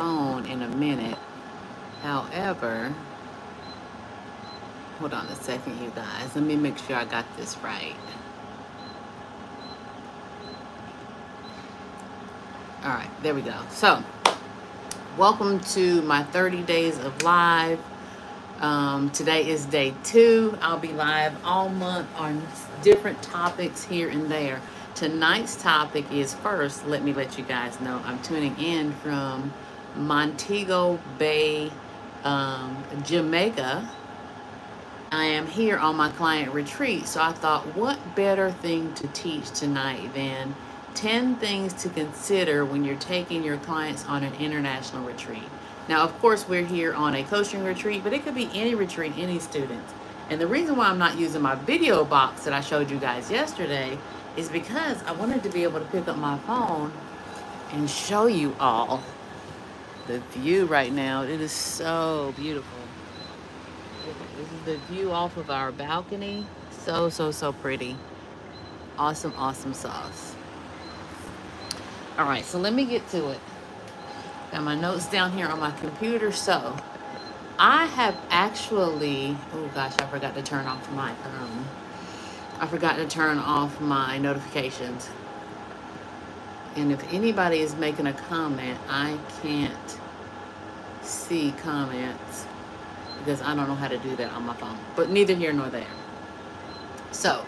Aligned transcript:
phone 0.00 0.46
in 0.46 0.62
a 0.62 0.68
minute. 0.76 1.18
However, 2.02 2.90
hold 4.98 5.12
on 5.12 5.26
a 5.26 5.34
second, 5.34 5.78
you 5.82 5.90
guys. 5.90 6.34
Let 6.34 6.42
me 6.42 6.56
make 6.56 6.78
sure 6.78 6.96
I 6.96 7.04
got 7.04 7.26
this 7.36 7.58
right. 7.58 7.94
All 12.82 12.88
right, 12.88 13.10
there 13.22 13.34
we 13.34 13.42
go. 13.42 13.54
So, 13.68 14.02
welcome 15.18 15.60
to 15.74 16.00
my 16.00 16.22
30 16.22 16.62
days 16.62 16.98
of 17.00 17.22
live. 17.22 17.78
Um, 18.60 19.10
today 19.10 19.46
is 19.46 19.66
day 19.66 19.92
two. 20.02 20.56
I'll 20.62 20.78
be 20.78 20.94
live 20.94 21.34
all 21.44 21.68
month 21.68 22.08
on 22.16 22.42
different 22.80 23.22
topics 23.22 23.84
here 23.84 24.08
and 24.08 24.30
there. 24.30 24.62
Tonight's 24.94 25.62
topic 25.62 26.10
is 26.10 26.32
first, 26.32 26.86
let 26.86 27.02
me 27.02 27.12
let 27.12 27.36
you 27.36 27.44
guys 27.44 27.78
know, 27.82 28.00
I'm 28.06 28.22
tuning 28.22 28.58
in 28.58 28.92
from 28.94 29.52
Montego 29.96 30.98
Bay, 31.18 31.70
um, 32.24 32.82
Jamaica. 33.04 33.88
I 35.12 35.24
am 35.24 35.46
here 35.46 35.76
on 35.76 35.96
my 35.96 36.10
client 36.10 36.52
retreat, 36.52 37.06
so 37.06 37.20
I 37.20 37.32
thought, 37.32 37.74
what 37.76 37.98
better 38.14 38.52
thing 38.52 38.94
to 38.94 39.08
teach 39.08 39.50
tonight 39.50 40.14
than 40.14 40.54
10 40.94 41.36
things 41.36 41.72
to 41.82 41.88
consider 41.88 42.64
when 42.64 42.84
you're 42.84 42.96
taking 42.96 43.42
your 43.42 43.56
clients 43.58 44.04
on 44.06 44.22
an 44.22 44.34
international 44.34 45.04
retreat. 45.04 45.42
Now, 45.88 46.02
of 46.02 46.16
course, 46.20 46.48
we're 46.48 46.64
here 46.64 46.94
on 46.94 47.14
a 47.14 47.24
coaching 47.24 47.64
retreat, 47.64 48.04
but 48.04 48.12
it 48.12 48.24
could 48.24 48.34
be 48.34 48.50
any 48.54 48.74
retreat, 48.74 49.12
any 49.16 49.38
students. 49.38 49.92
And 50.28 50.40
the 50.40 50.46
reason 50.46 50.76
why 50.76 50.86
I'm 50.86 50.98
not 50.98 51.18
using 51.18 51.42
my 51.42 51.56
video 51.56 52.04
box 52.04 52.44
that 52.44 52.52
I 52.52 52.60
showed 52.60 52.90
you 52.90 52.98
guys 52.98 53.30
yesterday 53.30 53.98
is 54.36 54.48
because 54.48 55.02
I 55.02 55.12
wanted 55.12 55.42
to 55.42 55.48
be 55.48 55.64
able 55.64 55.80
to 55.80 55.86
pick 55.86 56.06
up 56.06 56.16
my 56.16 56.38
phone 56.38 56.92
and 57.72 57.90
show 57.90 58.26
you 58.26 58.54
all 58.60 59.02
the 60.10 60.18
view 60.40 60.66
right 60.66 60.92
now. 60.92 61.22
It 61.22 61.40
is 61.40 61.52
so 61.52 62.34
beautiful. 62.36 62.78
This 64.36 64.50
is 64.50 64.64
the 64.64 64.76
view 64.92 65.12
off 65.12 65.36
of 65.36 65.50
our 65.50 65.70
balcony. 65.70 66.46
So, 66.70 67.08
so, 67.08 67.30
so 67.30 67.52
pretty. 67.52 67.96
Awesome, 68.98 69.32
awesome 69.36 69.72
sauce. 69.72 70.34
All 72.18 72.24
right, 72.24 72.44
so 72.44 72.58
let 72.58 72.74
me 72.74 72.84
get 72.86 73.08
to 73.10 73.30
it. 73.30 73.38
Got 74.50 74.64
my 74.64 74.74
notes 74.74 75.06
down 75.06 75.30
here 75.32 75.46
on 75.46 75.60
my 75.60 75.70
computer. 75.70 76.32
So, 76.32 76.76
I 77.58 77.86
have 77.86 78.16
actually, 78.30 79.36
oh 79.54 79.70
gosh, 79.74 79.94
I 80.00 80.06
forgot 80.06 80.34
to 80.34 80.42
turn 80.42 80.66
off 80.66 80.90
my, 80.92 81.10
um, 81.10 81.68
I 82.58 82.66
forgot 82.66 82.96
to 82.96 83.06
turn 83.06 83.38
off 83.38 83.80
my 83.80 84.18
notifications. 84.18 85.08
And 86.76 86.92
if 86.92 87.12
anybody 87.12 87.60
is 87.60 87.74
making 87.74 88.06
a 88.06 88.12
comment, 88.12 88.78
I 88.88 89.18
can't 89.42 89.98
see 91.02 91.52
comments 91.62 92.46
because 93.18 93.42
I 93.42 93.54
don't 93.54 93.68
know 93.68 93.74
how 93.74 93.88
to 93.88 93.98
do 93.98 94.16
that 94.16 94.32
on 94.32 94.44
my 94.44 94.54
phone. 94.54 94.78
But 94.96 95.10
neither 95.10 95.34
here 95.34 95.52
nor 95.52 95.68
there. 95.68 95.86
So, 97.12 97.44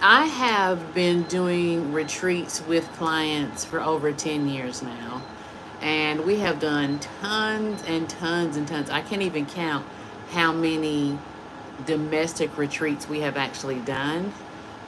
I 0.00 0.26
have 0.26 0.94
been 0.94 1.22
doing 1.24 1.92
retreats 1.92 2.60
with 2.66 2.86
clients 2.92 3.64
for 3.64 3.80
over 3.80 4.12
10 4.12 4.48
years 4.48 4.82
now. 4.82 5.22
And 5.80 6.24
we 6.24 6.40
have 6.40 6.60
done 6.60 6.98
tons 6.98 7.82
and 7.86 8.08
tons 8.08 8.56
and 8.56 8.66
tons. 8.66 8.90
I 8.90 9.00
can't 9.00 9.22
even 9.22 9.46
count 9.46 9.86
how 10.30 10.52
many 10.52 11.18
domestic 11.86 12.56
retreats 12.58 13.08
we 13.08 13.20
have 13.20 13.36
actually 13.36 13.80
done. 13.80 14.32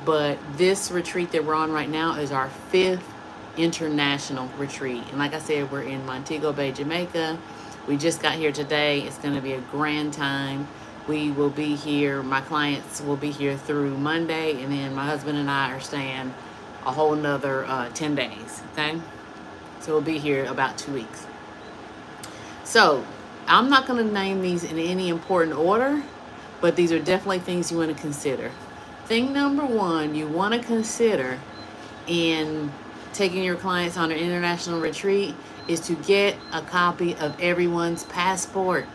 But 0.05 0.39
this 0.57 0.91
retreat 0.91 1.33
that 1.33 1.45
we're 1.45 1.55
on 1.55 1.73
right 1.73 1.89
now 1.89 2.17
is 2.17 2.33
our 2.33 2.49
fifth 2.49 3.16
international 3.57 4.49
retreat. 4.59 5.03
And 5.11 5.19
like 5.19 5.35
I 5.35 5.39
said, 5.39 5.71
we're 5.71 5.83
in 5.83 6.05
Montego 6.07 6.53
Bay, 6.53 6.73
Jamaica. 6.73 7.39
We 7.87 7.97
just 7.97 8.21
got 8.21 8.35
here 8.35 8.53
today. 8.53 9.03
It's 9.03 9.19
going 9.19 9.35
to 9.35 9.41
be 9.41 9.53
a 9.53 9.61
grand 9.61 10.13
time. 10.13 10.69
We 11.09 11.31
will 11.31 11.51
be 11.51 11.77
here, 11.77 12.21
my 12.23 12.41
clients 12.41 13.01
will 13.01 13.17
be 13.17 13.31
here 13.31 13.57
through 13.57 13.97
Monday, 13.97 14.61
and 14.61 14.73
then 14.73 14.93
my 14.93 15.07
husband 15.07 15.39
and 15.39 15.49
I 15.49 15.73
are 15.73 15.79
staying 15.79 16.35
a 16.85 16.91
whole 16.91 17.15
nother 17.15 17.65
uh, 17.67 17.91
10 17.91 18.17
days, 18.17 18.63
okay? 18.73 19.01
So 19.79 19.93
we'll 19.93 20.03
be 20.03 20.19
here 20.19 20.45
about 20.47 20.77
two 20.77 20.93
weeks. 20.93 21.27
So 22.65 23.05
I'm 23.47 23.71
not 23.71 23.87
going 23.87 24.05
to 24.05 24.13
name 24.13 24.43
these 24.43 24.65
in 24.65 24.81
any 24.81 25.09
important 25.09 25.57
order, 25.57 26.03
but 26.61 26.75
these 26.75 26.91
are 26.91 26.99
definitely 26.99 27.39
things 27.39 27.71
you 27.71 27.79
want 27.79 27.95
to 27.95 28.03
consider. 28.03 28.51
Thing 29.05 29.33
number 29.33 29.65
one 29.65 30.17
you 30.17 30.27
want 30.27 30.55
to 30.55 30.61
consider 30.61 31.39
in 32.09 32.73
taking 33.17 33.43
your 33.43 33.57
clients 33.57 33.97
on 33.97 34.13
an 34.13 34.19
international 34.19 34.81
retreat 34.81 35.35
is 35.69 35.81
to 35.81 35.95
get 35.95 36.37
a 36.53 36.61
copy 36.61 37.17
of 37.17 37.39
everyone's 37.41 38.05
passport. 38.05 38.87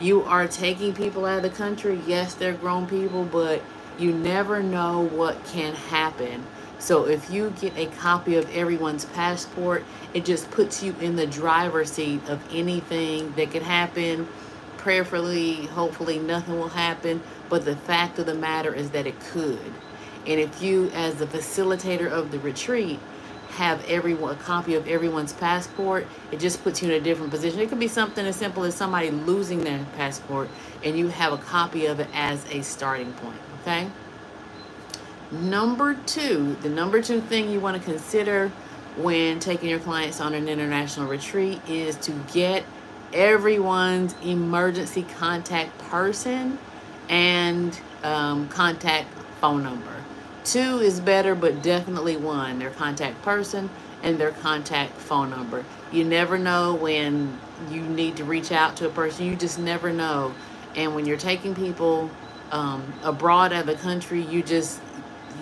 You 0.00 0.22
are 0.22 0.46
taking 0.46 0.94
people 0.94 1.26
out 1.26 1.38
of 1.38 1.42
the 1.42 1.50
country. 1.50 2.00
Yes, 2.06 2.34
they're 2.34 2.54
grown 2.54 2.86
people, 2.86 3.24
but 3.24 3.60
you 3.98 4.12
never 4.12 4.62
know 4.62 5.00
what 5.00 5.44
can 5.46 5.74
happen. 5.74 6.46
So 6.78 7.06
if 7.06 7.30
you 7.30 7.50
get 7.60 7.76
a 7.76 7.86
copy 7.86 8.36
of 8.36 8.48
everyone's 8.54 9.04
passport, 9.06 9.84
it 10.12 10.24
just 10.24 10.50
puts 10.50 10.82
you 10.82 10.94
in 11.00 11.16
the 11.16 11.26
driver's 11.26 11.92
seat 11.92 12.20
of 12.28 12.42
anything 12.52 13.32
that 13.32 13.50
could 13.50 13.62
happen. 13.62 14.28
Prayerfully, 14.76 15.66
hopefully 15.66 16.18
nothing 16.18 16.58
will 16.58 16.68
happen, 16.68 17.22
but 17.48 17.64
the 17.64 17.76
fact 17.76 18.18
of 18.18 18.26
the 18.26 18.34
matter 18.34 18.74
is 18.74 18.90
that 18.90 19.06
it 19.06 19.18
could. 19.20 19.72
And 20.26 20.40
if 20.40 20.62
you, 20.62 20.90
as 20.94 21.16
the 21.16 21.26
facilitator 21.26 22.10
of 22.10 22.30
the 22.30 22.38
retreat, 22.38 23.00
have 23.54 23.84
everyone 23.86 24.32
a 24.32 24.36
copy 24.36 24.74
of 24.74 24.86
everyone's 24.88 25.32
passport, 25.32 26.06
it 26.32 26.40
just 26.40 26.62
puts 26.62 26.82
you 26.82 26.90
in 26.90 27.00
a 27.00 27.04
different 27.04 27.30
position. 27.30 27.60
It 27.60 27.68
could 27.68 27.80
be 27.80 27.88
something 27.88 28.26
as 28.26 28.36
simple 28.36 28.64
as 28.64 28.74
somebody 28.74 29.10
losing 29.10 29.62
their 29.62 29.84
passport 29.96 30.48
and 30.82 30.98
you 30.98 31.08
have 31.08 31.32
a 31.32 31.38
copy 31.38 31.86
of 31.86 32.00
it 32.00 32.08
as 32.12 32.44
a 32.50 32.62
starting 32.62 33.12
point, 33.14 33.38
okay? 33.60 33.88
Number 35.30 35.94
two, 36.06 36.56
the 36.62 36.68
number 36.68 37.00
two 37.00 37.20
thing 37.20 37.50
you 37.50 37.60
want 37.60 37.76
to 37.76 37.82
consider 37.82 38.50
when 38.96 39.40
taking 39.40 39.68
your 39.68 39.80
clients 39.80 40.20
on 40.20 40.34
an 40.34 40.48
international 40.48 41.08
retreat 41.08 41.60
is 41.68 41.96
to 41.96 42.12
get 42.32 42.64
everyone's 43.12 44.14
emergency 44.24 45.04
contact 45.16 45.76
person 45.78 46.58
and 47.08 47.78
um, 48.02 48.48
contact 48.48 49.08
phone 49.40 49.62
number. 49.62 50.03
Two 50.44 50.78
is 50.78 51.00
better, 51.00 51.34
but 51.34 51.62
definitely 51.62 52.16
one. 52.16 52.58
Their 52.58 52.70
contact 52.70 53.22
person 53.22 53.70
and 54.02 54.18
their 54.18 54.30
contact 54.30 54.92
phone 54.92 55.30
number. 55.30 55.64
You 55.90 56.04
never 56.04 56.36
know 56.36 56.74
when 56.74 57.38
you 57.70 57.80
need 57.80 58.16
to 58.16 58.24
reach 58.24 58.52
out 58.52 58.76
to 58.76 58.86
a 58.86 58.90
person. 58.90 59.24
You 59.24 59.36
just 59.36 59.58
never 59.58 59.92
know. 59.92 60.34
And 60.76 60.94
when 60.94 61.06
you're 61.06 61.16
taking 61.16 61.54
people 61.54 62.10
um, 62.50 62.92
abroad 63.02 63.52
out 63.52 63.60
of 63.62 63.66
the 63.66 63.76
country, 63.76 64.20
you 64.20 64.42
just 64.42 64.80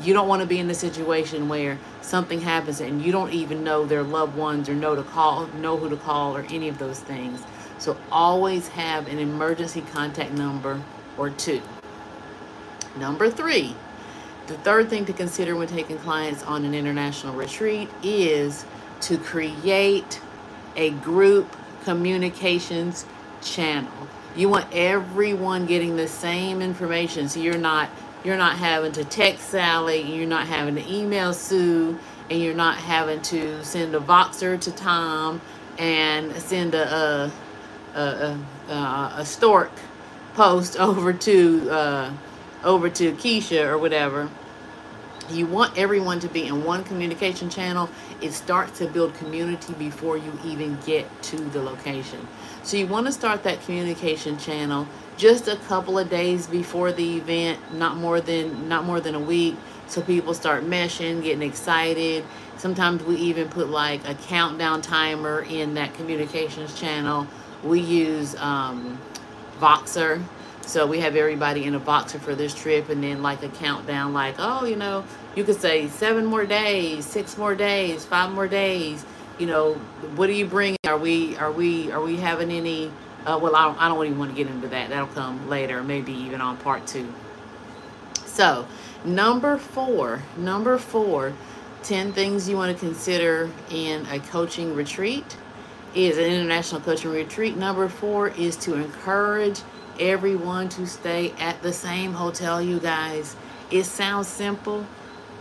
you 0.03 0.15
don't 0.15 0.29
want 0.29 0.41
to 0.41 0.49
be 0.49 0.59
in 0.59 0.69
the 0.69 0.75
situation 0.75 1.49
where 1.49 1.79
something 2.01 2.41
happens 2.41 2.81
and 2.81 3.03
you 3.03 3.13
don't 3.13 3.33
even 3.33 3.63
know 3.63 3.85
their 3.85 4.03
loved 4.03 4.37
ones 4.37 4.69
or 4.69 4.75
know 4.75 4.95
to 4.95 5.03
call, 5.03 5.47
know 5.49 5.77
who 5.77 5.91
to 5.91 5.97
call, 5.97 6.37
or 6.37 6.47
any 6.51 6.69
of 6.69 6.79
those 6.79 7.01
things. 7.01 7.43
So 7.79 7.97
always 8.11 8.69
have 8.69 9.09
an 9.09 9.19
emergency 9.19 9.83
contact 9.93 10.33
number 10.33 10.83
or 11.19 11.31
two. 11.31 11.61
Number 12.97 13.31
three, 13.31 13.75
the 14.53 14.59
third 14.59 14.91
thing 14.91 15.07
to 15.07 15.15
consider 15.15 15.57
when 15.57 15.67
taking 15.67 15.97
clients 15.99 16.43
on 16.43 16.67
an 16.67 16.75
international 16.75 17.35
retreat 17.35 17.89
is 18.03 18.67
to 19.01 19.17
create 19.17 20.21
a 20.77 20.91
group 20.91 21.57
communications 21.85 23.07
channel. 23.41 23.91
You 24.37 24.51
want 24.51 24.67
everyone 24.73 25.65
getting 25.65 25.97
the 25.97 26.07
same 26.07 26.61
information 26.61 27.31
so 27.31 27.41
you're 27.41 27.57
not 27.57 27.89
you're 28.25 28.37
not 28.37 28.57
having 28.59 28.93
to 28.93 29.05
text 29.05 29.49
Sally, 29.49 30.03
you're 30.03 30.29
not 30.29 30.47
having 30.47 30.77
to 30.77 30.93
email 30.93 31.33
Sue, 31.33 31.99
and 32.31 32.41
you're 32.41 32.55
not 32.55 32.77
having 32.77 33.21
to 33.23 33.65
send 33.65 33.95
a 33.95 34.01
Voxer 34.01 34.61
to 34.61 34.71
Tom 34.71 35.41
and 35.79 36.31
send 36.37 36.75
a 36.75 37.33
a, 37.95 37.99
a, 37.99 38.39
a, 38.69 39.15
a 39.17 39.25
stork 39.25 39.73
post 40.35 40.77
over 40.79 41.15
to 41.15 41.71
uh, 41.71 42.13
over 42.63 42.91
to 42.91 43.13
Keisha 43.13 43.67
or 43.67 43.79
whatever. 43.79 44.29
You 45.31 45.47
want 45.47 45.77
everyone 45.79 46.21
to 46.21 46.29
be 46.29 46.47
in 46.47 46.65
one 46.65 46.85
communication 46.85 47.49
channel. 47.49 47.89
It 48.21 48.33
starts 48.33 48.79
to 48.79 48.87
build 48.87 49.15
community 49.15 49.73
before 49.75 50.17
you 50.17 50.33
even 50.45 50.79
get 50.85 51.07
to 51.25 51.37
the 51.37 51.63
location. 51.63 52.27
So 52.63 52.77
you 52.77 52.87
want 52.87 53.07
to 53.07 53.13
start 53.13 53.43
that 53.45 53.63
communication 53.63 54.39
channel 54.39 54.87
just 55.17 55.49
a 55.49 55.57
couple 55.57 55.99
of 55.99 56.11
days 56.11 56.47
before 56.47 56.93
the 56.93 57.17
event, 57.17 57.59
not 57.75 57.97
more 57.97 58.21
than 58.21 58.69
not 58.69 58.85
more 58.85 59.01
than 59.01 59.15
a 59.15 59.21
week, 59.21 59.57
so 59.87 60.01
people 60.01 60.35
start 60.35 60.65
meshing, 60.65 61.23
getting 61.23 61.43
excited. 61.43 62.25
Sometimes 62.57 63.03
we 63.03 63.17
even 63.17 63.49
put 63.49 63.69
like 63.69 64.07
a 64.09 64.15
countdown 64.15 64.83
timer 64.83 65.43
in 65.43 65.75
that 65.75 65.95
communications 65.95 66.79
channel. 66.79 67.27
We 67.63 67.81
use 67.81 68.35
um, 68.37 68.99
Voxer 69.61 70.23
so 70.67 70.87
we 70.87 71.01
have 71.01 71.17
everybody 71.17 71.65
in 71.65 71.75
a 71.75 71.81
Voxer 71.81 72.21
for 72.21 72.35
this 72.35 72.55
trip 72.55 72.89
and 72.89 73.03
then 73.03 73.23
like 73.23 73.43
a 73.43 73.49
countdown 73.49 74.13
like, 74.13 74.37
oh, 74.39 74.65
you 74.65 74.77
know, 74.77 75.05
you 75.35 75.45
could 75.45 75.61
say 75.61 75.89
seven 75.89 76.25
more 76.25 76.47
days, 76.47 77.05
six 77.05 77.37
more 77.37 77.55
days, 77.55 78.05
five 78.05 78.31
more 78.31 78.49
days. 78.49 79.05
you 79.39 79.47
know, 79.47 79.75
what 80.17 80.29
are 80.29 80.35
you 80.35 80.47
bringing? 80.47 80.79
Are 80.85 80.99
we 80.99 81.37
are 81.37 81.51
we 81.51 81.91
are 81.91 82.01
we 82.01 82.17
having 82.17 82.51
any? 82.51 82.91
Uh, 83.27 83.39
well, 83.41 83.55
I 83.55 83.65
don't, 83.65 83.81
I 83.81 83.89
don't 83.89 84.05
even 84.05 84.19
want 84.19 84.31
to 84.33 84.37
get 84.37 84.51
into 84.51 84.69
that. 84.69 84.91
That'll 84.91 85.07
come 85.09 85.49
later, 85.49 85.83
maybe 85.83 86.13
even 86.13 86.41
on 86.41 86.57
part 86.57 86.87
two. 86.87 87.13
So, 88.27 88.67
number 89.05 89.59
four, 89.59 90.23
number 90.37 90.77
four, 90.77 91.33
10 91.85 92.13
things 92.13 92.49
you 92.49 92.57
want 92.57 92.77
to 92.77 92.85
consider 92.85 93.51
in 93.71 94.07
a 94.07 94.19
coaching 94.19 94.75
retreat 94.75 95.37
is 95.95 96.19
an 96.19 96.25
international 96.25 96.81
coaching 96.81 97.11
retreat. 97.11 97.57
Number 97.57 97.89
four 97.89 98.29
is 98.29 98.57
to 98.57 98.75
encourage 98.75 99.61
everyone 100.11 100.69
to 100.71 100.87
stay 100.87 101.33
at 101.41 101.63
the 101.63 101.73
same 101.73 102.13
hotel, 102.15 102.63
you 102.63 102.81
guys. 102.81 103.37
It 103.71 103.85
sounds 103.85 104.29
simple, 104.29 104.87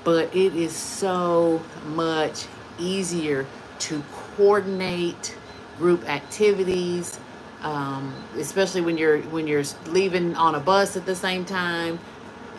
but 0.05 0.35
it 0.35 0.55
is 0.55 0.75
so 0.75 1.61
much 1.87 2.47
easier 2.79 3.45
to 3.79 4.03
coordinate 4.37 5.35
group 5.77 6.07
activities, 6.09 7.19
um, 7.63 8.13
especially 8.37 8.81
when 8.81 8.97
you're 8.97 9.21
when 9.23 9.47
you're 9.47 9.63
leaving 9.87 10.35
on 10.35 10.55
a 10.55 10.61
bus 10.61 10.97
at 10.97 11.05
the 11.05 11.15
same 11.15 11.45
time. 11.45 11.99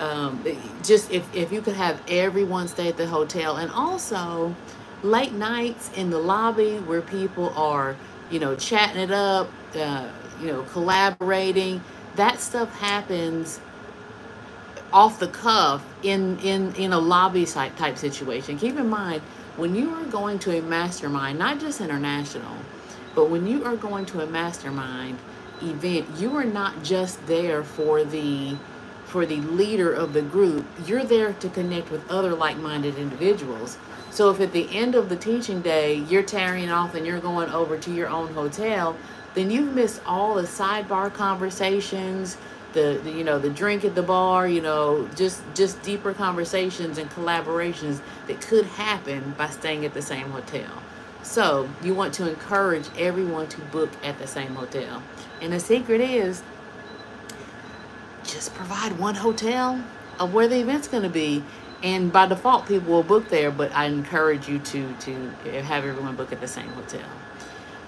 Um, 0.01 0.45
just 0.83 1.11
if, 1.13 1.35
if 1.37 1.53
you 1.53 1.63
could 1.63 1.77
have 1.77 2.03
everyone 2.09 2.69
stay 2.69 2.89
at 2.89 2.99
the 2.99 3.07
hotel 3.07 3.59
and 3.59 3.71
also 3.73 4.55
late 5.05 5.33
nights 5.33 5.91
in 5.97 6.11
the 6.11 6.19
lobby 6.19 6.79
where 6.81 7.03
people 7.03 7.51
are 7.57 7.97
you 8.31 8.41
know 8.41 8.57
chatting 8.57 9.01
it 9.03 9.13
up 9.13 9.49
uh, 9.77 10.09
you 10.41 10.49
know 10.49 10.63
collaborating. 10.65 11.83
That 12.17 12.41
stuff 12.41 12.79
happens 12.79 13.61
off 14.93 15.19
the 15.19 15.29
cuff 15.29 15.85
in 16.03 16.39
in 16.41 16.75
in 16.75 16.93
a 16.93 16.99
lobby 16.99 17.47
site 17.47 17.77
type 17.77 17.97
situation. 17.97 18.59
Keep 18.59 18.79
in 18.79 18.89
mind 18.89 19.23
when 19.57 19.75
you 19.75 19.91
are 19.95 20.05
going 20.05 20.39
to 20.41 20.59
a 20.59 20.63
mastermind 20.63 21.39
not 21.39 21.61
just 21.61 21.81
international 21.81 22.57
but 23.15 23.29
when 23.29 23.47
you 23.47 23.65
are 23.65 23.77
going 23.77 24.07
to 24.07 24.21
a 24.21 24.27
mastermind 24.27 25.19
event 25.61 26.07
you 26.19 26.35
are 26.37 26.45
not 26.45 26.83
just 26.83 27.25
there 27.27 27.63
for 27.63 28.03
the 28.05 28.57
for 29.05 29.27
the 29.27 29.37
leader 29.37 29.93
of 29.93 30.15
the 30.15 30.23
group. 30.23 30.65
You're 30.87 31.05
there 31.05 31.35
to 31.35 31.49
connect 31.51 31.91
with 31.91 32.11
other 32.11 32.35
like-minded 32.35 32.97
individuals. 32.97 33.77
So 34.11 34.31
if 34.31 34.41
at 34.41 34.53
the 34.53 34.75
end 34.75 34.95
of 34.95 35.11
the 35.11 35.17
teaching 35.17 35.61
day 35.61 35.97
you're 35.97 36.23
tearing 36.23 36.71
off 36.71 36.95
and 36.95 37.07
you're 37.07 37.21
going 37.21 37.51
over 37.51 37.77
to 37.77 37.93
your 37.93 38.09
own 38.09 38.33
hotel 38.33 38.97
then 39.35 39.51
you've 39.51 39.75
missed 39.75 40.01
all 40.07 40.35
the 40.35 40.43
sidebar 40.43 41.13
conversations 41.13 42.37
the, 42.73 43.01
the, 43.05 43.11
you 43.11 43.25
know 43.25 43.39
the 43.39 43.51
drink 43.51 43.85
at 43.85 43.95
the 43.95 44.03
bar 44.03 44.49
you 44.49 44.61
know 44.61 45.09
just 45.17 45.43
just 45.55 45.83
deeper 45.83 46.13
conversations 46.13 46.99
and 46.99 47.11
collaborations 47.11 48.01
that 48.27 48.41
could 48.41 48.65
happen 48.65 49.35
by 49.37 49.49
staying 49.49 49.85
at 49.85 49.95
the 49.95 50.03
same 50.03 50.31
hotel. 50.31 50.71
So 51.23 51.69
you 51.83 51.95
want 51.95 52.15
to 52.15 52.29
encourage 52.29 52.89
everyone 52.99 53.49
to 53.49 53.61
book 53.61 53.91
at 54.03 54.19
the 54.19 54.27
same 54.27 54.55
hotel. 54.55 55.03
And 55.41 55.53
the 55.53 55.61
secret 55.61 56.01
is 56.01 56.43
just 58.25 58.55
provide 58.55 58.99
one 58.99 59.15
hotel 59.15 59.83
of 60.19 60.35
where 60.35 60.49
the 60.49 60.61
event's 60.61 60.89
going 60.89 61.05
to 61.05 61.09
be. 61.09 61.45
And 61.83 62.13
by 62.13 62.27
default 62.27 62.67
people 62.67 62.93
will 62.93 63.03
book 63.03 63.29
there 63.29 63.51
but 63.51 63.73
i 63.73 63.87
encourage 63.87 64.49
you 64.49 64.61
to 64.61 64.93
to 65.01 65.13
have 65.63 65.85
everyone 65.85 66.15
book 66.15 66.31
at 66.33 66.41
the 66.41 66.47
same 66.47 66.69
hotel 66.69 67.03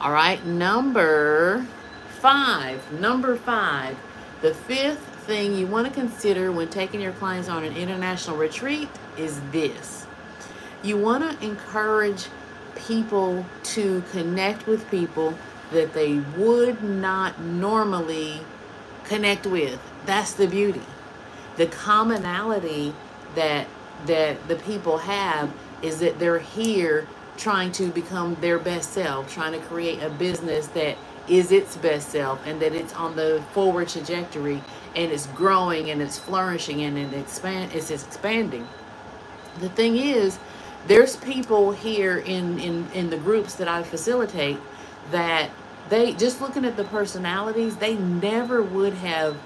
all 0.00 0.12
right, 0.12 0.44
number 0.44 1.66
five. 2.20 2.92
Number 2.92 3.36
five. 3.36 3.96
The 4.42 4.54
fifth 4.54 4.98
thing 5.26 5.54
you 5.54 5.66
want 5.66 5.86
to 5.86 5.92
consider 5.92 6.52
when 6.52 6.68
taking 6.68 7.00
your 7.00 7.12
clients 7.12 7.48
on 7.48 7.64
an 7.64 7.76
international 7.76 8.36
retreat 8.36 8.88
is 9.16 9.40
this. 9.52 10.06
You 10.82 10.98
want 10.98 11.40
to 11.40 11.46
encourage 11.46 12.26
people 12.74 13.46
to 13.62 14.02
connect 14.12 14.66
with 14.66 14.88
people 14.90 15.38
that 15.72 15.94
they 15.94 16.18
would 16.36 16.82
not 16.82 17.40
normally 17.40 18.40
connect 19.04 19.46
with. 19.46 19.80
That's 20.06 20.34
the 20.34 20.46
beauty. 20.46 20.82
The 21.56 21.66
commonality 21.66 22.94
that 23.34 23.66
that 24.06 24.48
the 24.48 24.56
people 24.56 24.98
have 24.98 25.50
is 25.80 26.00
that 26.00 26.18
they're 26.18 26.38
here 26.38 27.06
trying 27.36 27.72
to 27.72 27.88
become 27.90 28.36
their 28.36 28.58
best 28.58 28.92
self, 28.92 29.32
trying 29.32 29.52
to 29.52 29.66
create 29.66 30.02
a 30.02 30.10
business 30.10 30.68
that 30.68 30.96
is 31.28 31.52
its 31.52 31.76
best 31.76 32.10
self 32.10 32.44
and 32.46 32.60
that 32.60 32.74
it's 32.74 32.94
on 32.94 33.16
the 33.16 33.42
forward 33.52 33.88
trajectory 33.88 34.62
and 34.96 35.10
it's 35.12 35.26
growing 35.28 35.90
and 35.90 36.02
it's 36.02 36.18
flourishing 36.18 36.82
and 36.82 36.98
it 36.98 37.12
expand 37.14 37.72
it's 37.74 37.90
expanding. 37.90 38.66
The 39.60 39.68
thing 39.70 39.96
is, 39.96 40.38
there's 40.86 41.16
people 41.16 41.72
here 41.72 42.18
in, 42.18 42.58
in, 42.58 42.88
in 42.92 43.10
the 43.10 43.16
groups 43.16 43.54
that 43.56 43.68
I 43.68 43.82
facilitate 43.82 44.58
that 45.10 45.50
they 45.88 46.12
just 46.14 46.40
looking 46.40 46.64
at 46.64 46.76
the 46.76 46.84
personalities, 46.84 47.76
they 47.76 47.96
never 47.96 48.62
would 48.62 48.94
have 48.94 49.36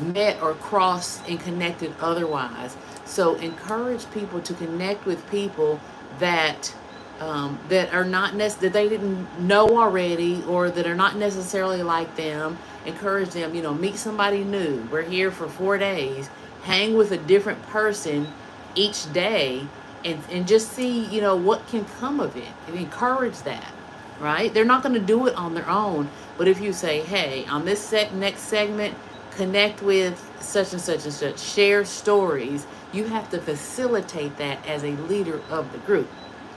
met 0.00 0.40
or 0.42 0.54
crossed 0.54 1.28
and 1.28 1.40
connected 1.40 1.94
otherwise. 2.00 2.76
So 3.04 3.36
encourage 3.36 4.10
people 4.12 4.40
to 4.42 4.54
connect 4.54 5.06
with 5.06 5.28
people 5.30 5.80
that 6.18 6.74
um, 7.20 7.58
that 7.68 7.92
are 7.92 8.04
not 8.04 8.34
nec- 8.34 8.58
that 8.60 8.72
they 8.72 8.88
didn't 8.88 9.40
know 9.40 9.68
already 9.68 10.42
or 10.44 10.70
that 10.70 10.86
are 10.86 10.94
not 10.94 11.16
necessarily 11.16 11.82
like 11.82 12.14
them 12.16 12.58
encourage 12.86 13.30
them 13.30 13.54
you 13.54 13.62
know 13.62 13.74
meet 13.74 13.96
somebody 13.96 14.44
new. 14.44 14.86
We're 14.90 15.02
here 15.02 15.30
for 15.30 15.48
four 15.48 15.78
days. 15.78 16.30
Hang 16.62 16.96
with 16.96 17.12
a 17.12 17.18
different 17.18 17.62
person 17.64 18.28
each 18.74 19.12
day 19.12 19.66
and, 20.04 20.20
and 20.30 20.46
just 20.46 20.72
see 20.72 21.04
you 21.06 21.20
know 21.20 21.36
what 21.36 21.66
can 21.68 21.84
come 22.00 22.20
of 22.20 22.36
it 22.36 22.48
and 22.66 22.76
encourage 22.76 23.38
that 23.42 23.72
right? 24.20 24.52
They're 24.52 24.64
not 24.64 24.82
going 24.82 24.94
to 24.94 25.00
do 25.00 25.26
it 25.26 25.34
on 25.36 25.54
their 25.54 25.68
own 25.68 26.10
but 26.38 26.48
if 26.48 26.60
you 26.60 26.72
say 26.72 27.02
hey 27.02 27.44
on 27.46 27.64
this 27.64 27.80
set 27.80 28.14
next 28.14 28.42
segment 28.42 28.94
connect 29.32 29.82
with 29.82 30.18
such 30.40 30.72
and 30.72 30.82
such 30.82 31.04
and 31.04 31.12
such 31.12 31.38
share 31.40 31.84
stories 31.84 32.66
you 32.92 33.04
have 33.04 33.30
to 33.30 33.40
facilitate 33.40 34.36
that 34.38 34.64
as 34.66 34.84
a 34.84 34.92
leader 34.92 35.40
of 35.50 35.70
the 35.72 35.78
group 35.78 36.08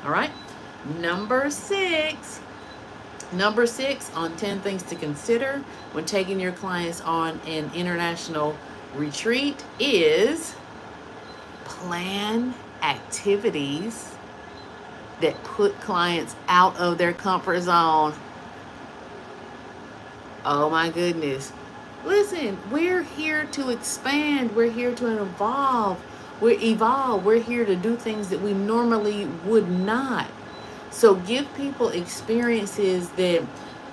all 0.06 0.12
right 0.12 0.31
Number 0.86 1.50
six. 1.50 2.39
Number 3.31 3.66
six 3.66 4.12
on 4.13 4.36
10 4.36 4.60
things 4.62 4.83
to 4.83 4.95
consider 4.95 5.63
when 5.94 6.06
taking 6.06 6.39
your 6.39 6.51
clients 6.51 7.00
on 7.01 7.39
an 7.48 7.72
international 7.74 8.57
retreat 8.95 9.63
is 9.80 10.54
plan 11.63 12.54
activities 12.81 14.13
that 15.22 15.42
put 15.44 15.80
clients 15.80 16.36
out 16.48 16.75
of 16.78 16.98
their 16.98 17.13
comfort 17.13 17.62
zone. 17.62 18.13
Oh 20.44 20.69
my 20.69 20.89
goodness. 20.89 21.53
Listen, 22.03 22.58
we're 22.72 23.03
here 23.03 23.46
to 23.51 23.70
expand. 23.70 24.55
We're 24.55 24.72
here 24.72 24.94
to 24.96 25.22
evolve. 25.22 26.03
We're 26.41 26.60
evolve. 26.60 27.24
We're 27.24 27.41
here 27.41 27.63
to 27.65 27.75
do 27.75 27.96
things 27.96 28.29
that 28.29 28.41
we 28.41 28.53
normally 28.53 29.27
would 29.46 29.70
not. 29.70 30.27
So 30.91 31.15
give 31.15 31.51
people 31.55 31.89
experiences 31.89 33.10
that 33.12 33.43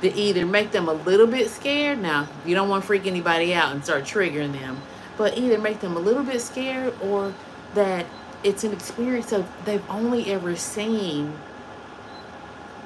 that 0.01 0.17
either 0.17 0.47
make 0.47 0.71
them 0.71 0.89
a 0.89 0.93
little 0.93 1.27
bit 1.27 1.51
scared. 1.51 2.01
Now, 2.01 2.29
you 2.47 2.55
don't 2.55 2.69
want 2.69 2.85
to 2.85 2.87
freak 2.87 3.07
anybody 3.07 3.53
out 3.53 3.73
and 3.73 3.83
start 3.83 4.05
triggering 4.05 4.53
them, 4.53 4.81
but 5.17 5.37
either 5.37 5.59
make 5.59 5.81
them 5.81 5.97
a 5.97 5.99
little 5.99 6.23
bit 6.23 6.41
scared 6.41 6.95
or 7.03 7.35
that 7.75 8.07
it's 8.45 8.63
an 8.63 8.73
experience 8.73 9.33
of 9.33 9.49
they've 9.65 9.83
only 9.91 10.31
ever 10.33 10.55
seen 10.55 11.37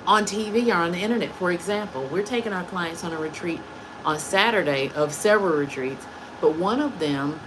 on 0.07 0.25
TV 0.25 0.69
or 0.69 0.78
on 0.78 0.92
the 0.92 0.99
internet. 0.99 1.31
For 1.35 1.52
example, 1.52 2.09
we're 2.11 2.25
taking 2.25 2.52
our 2.52 2.64
clients 2.64 3.04
on 3.04 3.12
a 3.12 3.19
retreat 3.19 3.61
on 4.04 4.19
Saturday 4.19 4.90
of 4.95 5.12
several 5.12 5.57
retreats, 5.57 6.07
but 6.40 6.57
one 6.57 6.81
of 6.81 6.99
them 6.99 7.38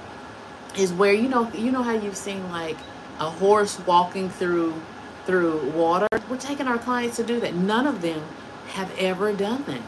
is 0.78 0.94
where 0.94 1.14
you 1.14 1.28
know 1.28 1.52
you 1.54 1.72
know 1.72 1.84
how 1.84 1.94
you've 1.94 2.18
seen 2.18 2.50
like 2.52 2.78
a 3.20 3.30
horse 3.30 3.80
walking 3.86 4.30
through 4.30 4.74
through 5.26 5.70
water. 5.72 6.08
We're 6.30 6.38
taking 6.38 6.68
our 6.68 6.78
clients 6.78 7.18
to 7.18 7.24
do 7.24 7.40
that. 7.40 7.56
None 7.56 7.88
of 7.88 8.02
them 8.02 8.22
have 8.70 8.92
ever 8.98 9.34
done 9.34 9.64
that. 9.66 9.82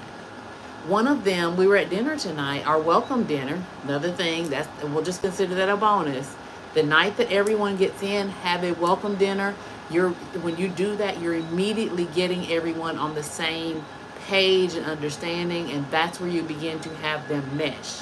One 0.88 1.08
of 1.08 1.24
them, 1.24 1.58
we 1.58 1.67
were 1.67 1.75
at 1.75 1.89
dinner 1.89 2.17
tonight, 2.17 2.65
our 2.65 2.79
welcome 2.79 3.25
dinner. 3.25 3.62
Another 3.84 4.12
thing, 4.12 4.50
that's 4.50 4.70
we'll 4.84 5.03
just 5.03 5.22
consider 5.22 5.53
that 5.56 5.70
a 5.70 5.75
bonus. 5.75 6.34
The 6.74 6.84
night 6.84 7.17
that 7.17 7.32
everyone 7.32 7.75
gets 7.75 8.01
in, 8.01 8.29
have 8.29 8.63
a 8.63 8.72
welcome 8.74 9.15
dinner. 9.15 9.53
You're 9.89 10.12
when 10.41 10.58
you 10.58 10.70
do 10.70 10.96
that, 10.96 11.20
you're 11.20 11.36
immediately 11.36 12.06
getting 12.15 12.50
everyone 12.51 12.98
on 12.98 13.15
the 13.15 13.24
same 13.24 13.84
page 14.27 14.75
and 14.75 14.86
understanding, 14.86 15.72
and 15.72 15.89
that's 15.91 16.20
where 16.20 16.29
you 16.29 16.44
begin 16.44 16.79
to 16.79 16.89
have 16.98 17.27
them 17.27 17.58
mesh. 17.58 18.01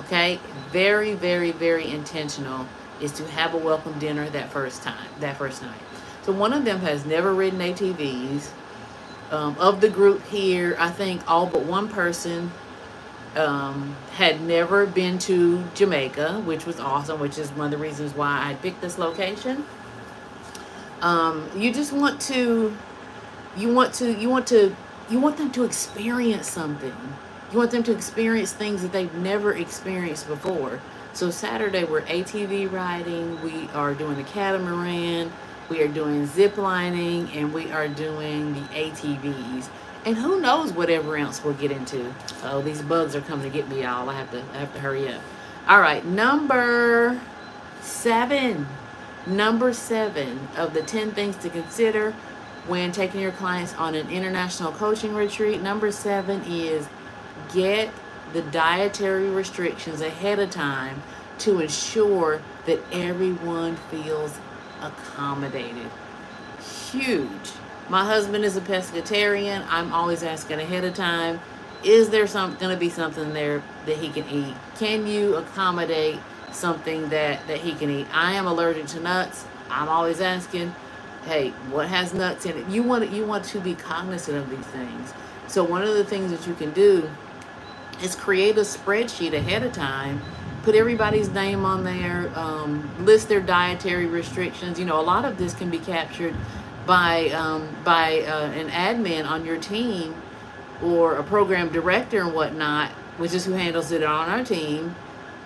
Okay? 0.00 0.40
Very, 0.70 1.14
very, 1.14 1.52
very 1.52 1.88
intentional 1.88 2.66
is 3.00 3.12
to 3.12 3.24
have 3.32 3.54
a 3.54 3.58
welcome 3.58 3.98
dinner 3.98 4.28
that 4.30 4.50
first 4.50 4.82
time, 4.82 5.08
that 5.20 5.36
first 5.36 5.62
night. 5.62 5.83
So 6.24 6.32
one 6.32 6.52
of 6.52 6.64
them 6.64 6.80
has 6.80 7.04
never 7.04 7.34
ridden 7.34 7.60
ATVs. 7.60 8.48
Um, 9.30 9.56
of 9.58 9.80
the 9.80 9.88
group 9.88 10.24
here, 10.26 10.76
I 10.78 10.90
think 10.90 11.28
all 11.28 11.46
but 11.46 11.62
one 11.62 11.88
person 11.88 12.52
um, 13.36 13.96
had 14.12 14.40
never 14.40 14.86
been 14.86 15.18
to 15.20 15.64
Jamaica, 15.74 16.42
which 16.44 16.66
was 16.66 16.78
awesome, 16.78 17.18
which 17.20 17.38
is 17.38 17.50
one 17.52 17.66
of 17.66 17.70
the 17.72 17.78
reasons 17.78 18.14
why 18.14 18.48
I 18.48 18.54
picked 18.54 18.80
this 18.80 18.98
location. 18.98 19.64
Um, 21.00 21.50
you 21.56 21.72
just 21.72 21.92
want 21.92 22.20
to 22.22 22.76
you 23.56 23.72
want 23.72 23.94
to 23.94 24.12
you 24.14 24.28
want 24.28 24.46
to 24.48 24.74
you 25.10 25.20
want 25.20 25.36
them 25.36 25.50
to 25.52 25.64
experience 25.64 26.48
something 26.48 26.94
you 27.52 27.58
want 27.58 27.70
them 27.70 27.82
to 27.84 27.92
experience 27.92 28.52
things 28.52 28.82
that 28.82 28.92
they've 28.92 29.14
never 29.14 29.52
experienced 29.54 30.26
before 30.26 30.80
so 31.12 31.30
saturday 31.30 31.84
we're 31.84 32.02
atv 32.02 32.72
riding 32.72 33.40
we 33.42 33.68
are 33.68 33.94
doing 33.94 34.16
the 34.16 34.24
catamaran 34.24 35.30
we 35.68 35.82
are 35.82 35.88
doing 35.88 36.26
zip 36.26 36.56
lining 36.56 37.30
and 37.32 37.52
we 37.52 37.70
are 37.72 37.88
doing 37.88 38.54
the 38.54 38.60
atvs 38.68 39.68
and 40.04 40.16
who 40.16 40.40
knows 40.40 40.72
whatever 40.72 41.16
else 41.16 41.42
we'll 41.42 41.54
get 41.54 41.70
into. 41.70 42.12
Oh 42.42 42.60
these 42.60 42.82
bugs 42.82 43.14
are 43.16 43.22
coming 43.22 43.50
to 43.50 43.56
get 43.56 43.68
me 43.68 43.82
y'all. 43.82 44.08
I 44.08 44.14
have 44.14 44.30
to 44.32 44.42
i 44.52 44.58
have 44.58 44.72
to 44.74 44.80
hurry 44.80 45.08
up. 45.08 45.20
All 45.68 45.80
right 45.80 46.04
number 46.04 47.20
seven. 47.80 48.66
Number 49.26 49.72
seven 49.72 50.48
of 50.56 50.74
the 50.74 50.82
10 50.82 51.12
things 51.12 51.36
to 51.38 51.48
consider 51.48 52.12
when 52.66 52.92
taking 52.92 53.20
your 53.20 53.32
clients 53.32 53.74
on 53.74 53.94
an 53.94 54.10
international 54.10 54.72
coaching 54.72 55.14
retreat. 55.14 55.62
Number 55.62 55.90
seven 55.90 56.42
is 56.46 56.86
get 57.52 57.90
the 58.32 58.42
dietary 58.42 59.30
restrictions 59.30 60.00
ahead 60.00 60.38
of 60.38 60.50
time 60.50 61.02
to 61.38 61.60
ensure 61.60 62.42
that 62.66 62.80
everyone 62.92 63.76
feels 63.90 64.38
accommodated. 64.86 65.90
Huge. 66.90 67.52
My 67.88 68.04
husband 68.04 68.44
is 68.44 68.56
a 68.56 68.60
pescatarian. 68.60 69.64
I'm 69.68 69.92
always 69.92 70.22
asking 70.22 70.60
ahead 70.60 70.84
of 70.84 70.94
time, 70.94 71.40
is 71.82 72.08
there 72.08 72.26
some 72.26 72.54
going 72.56 72.72
to 72.72 72.80
be 72.80 72.88
something 72.88 73.34
there 73.34 73.62
that 73.86 73.96
he 73.98 74.08
can 74.08 74.28
eat? 74.30 74.54
Can 74.78 75.06
you 75.06 75.36
accommodate 75.36 76.18
something 76.50 77.08
that 77.10 77.46
that 77.46 77.58
he 77.58 77.74
can 77.74 77.90
eat? 77.90 78.06
I 78.12 78.32
am 78.32 78.46
allergic 78.46 78.86
to 78.88 79.00
nuts. 79.00 79.44
I'm 79.68 79.88
always 79.88 80.20
asking, 80.20 80.74
hey, 81.26 81.50
what 81.70 81.88
has 81.88 82.14
nuts 82.14 82.46
in 82.46 82.56
it? 82.56 82.68
You 82.68 82.82
want 82.82 83.10
you 83.10 83.26
want 83.26 83.44
to 83.46 83.60
be 83.60 83.74
cognizant 83.74 84.38
of 84.38 84.48
these 84.48 84.66
things. 84.66 85.12
So 85.46 85.62
one 85.62 85.82
of 85.82 85.94
the 85.94 86.04
things 86.04 86.30
that 86.30 86.46
you 86.46 86.54
can 86.54 86.72
do 86.72 87.10
is 88.02 88.14
create 88.14 88.56
a 88.56 88.62
spreadsheet 88.62 89.34
ahead 89.34 89.62
of 89.62 89.72
time, 89.72 90.22
put 90.64 90.74
everybody's 90.74 91.28
name 91.28 91.64
on 91.64 91.84
there, 91.84 92.32
um, 92.34 93.04
list 93.04 93.28
their 93.28 93.40
dietary 93.40 94.06
restrictions. 94.06 94.78
You 94.78 94.86
know, 94.86 94.98
a 94.98 95.02
lot 95.02 95.24
of 95.24 95.36
this 95.36 95.54
can 95.54 95.70
be 95.70 95.78
captured 95.78 96.34
by 96.86 97.28
um, 97.30 97.68
by 97.84 98.20
uh, 98.20 98.50
an 98.52 98.70
admin 98.70 99.28
on 99.28 99.44
your 99.44 99.58
team 99.58 100.14
or 100.82 101.16
a 101.16 101.22
program 101.22 101.70
director 101.70 102.22
and 102.22 102.34
whatnot, 102.34 102.90
which 103.18 103.34
is 103.34 103.44
who 103.44 103.52
handles 103.52 103.92
it 103.92 104.02
on 104.02 104.28
our 104.28 104.44
team 104.44 104.96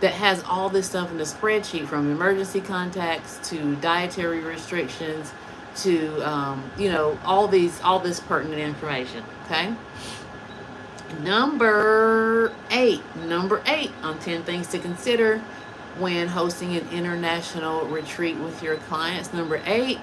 that 0.00 0.12
has 0.12 0.42
all 0.44 0.68
this 0.68 0.88
stuff 0.88 1.10
in 1.10 1.18
the 1.18 1.24
spreadsheet 1.24 1.86
from 1.86 2.10
emergency 2.10 2.60
contacts 2.60 3.38
to 3.48 3.74
dietary 3.76 4.40
restrictions 4.40 5.32
to 5.74 6.20
um, 6.28 6.70
you 6.78 6.90
know 6.90 7.18
all 7.24 7.48
these 7.48 7.80
all 7.82 7.98
this 7.98 8.20
pertinent 8.20 8.60
information 8.60 9.24
okay 9.44 9.74
number 11.20 12.52
eight. 12.70 13.02
Number 13.26 13.62
eight 13.66 13.92
on 14.02 14.18
10 14.18 14.42
things 14.42 14.66
to 14.68 14.78
consider 14.78 15.38
when 15.98 16.28
hosting 16.28 16.76
an 16.76 16.88
international 16.92 17.86
retreat 17.86 18.36
with 18.36 18.62
your 18.62 18.76
clients. 18.76 19.32
Number 19.32 19.60
eight 19.66 19.98